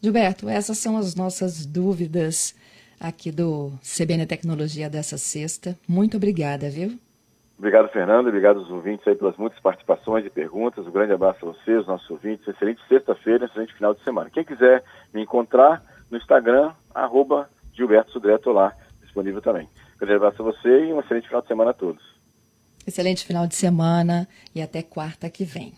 Gilberto, 0.00 0.48
essas 0.48 0.78
são 0.78 0.96
as 0.96 1.14
nossas 1.16 1.66
dúvidas 1.66 2.54
aqui 3.00 3.32
do 3.32 3.72
CBN 3.82 4.26
Tecnologia 4.26 4.88
dessa 4.88 5.18
sexta. 5.18 5.76
Muito 5.88 6.16
obrigada, 6.16 6.70
viu? 6.70 6.98
Obrigado, 7.58 7.88
Fernando. 7.88 8.28
Obrigado 8.28 8.60
aos 8.60 8.70
ouvintes 8.70 9.06
aí 9.08 9.16
pelas 9.16 9.36
muitas 9.36 9.58
participações 9.58 10.24
e 10.24 10.30
perguntas. 10.30 10.86
Um 10.86 10.92
grande 10.92 11.12
abraço 11.12 11.44
a 11.44 11.52
vocês, 11.52 11.84
nossos 11.86 12.08
ouvintes. 12.08 12.46
Excelente 12.46 12.80
sexta-feira, 12.88 13.46
excelente 13.46 13.74
final 13.74 13.92
de 13.94 14.02
semana. 14.04 14.30
Quem 14.30 14.44
quiser 14.44 14.84
me 15.12 15.22
encontrar 15.22 15.82
no 16.08 16.16
Instagram, 16.16 16.72
arroba 16.94 17.50
Gilberto 17.72 18.12
Sudré, 18.12 18.38
lá, 18.46 18.72
disponível 19.02 19.42
também. 19.42 19.68
Um 19.96 19.98
grande 19.98 20.14
abraço 20.14 20.40
a 20.40 20.44
você 20.44 20.86
e 20.86 20.92
um 20.92 21.00
excelente 21.00 21.26
final 21.26 21.42
de 21.42 21.48
semana 21.48 21.70
a 21.72 21.74
todos. 21.74 22.02
Excelente 22.86 23.26
final 23.26 23.46
de 23.46 23.56
semana 23.56 24.28
e 24.54 24.62
até 24.62 24.80
quarta 24.80 25.28
que 25.28 25.44
vem. 25.44 25.74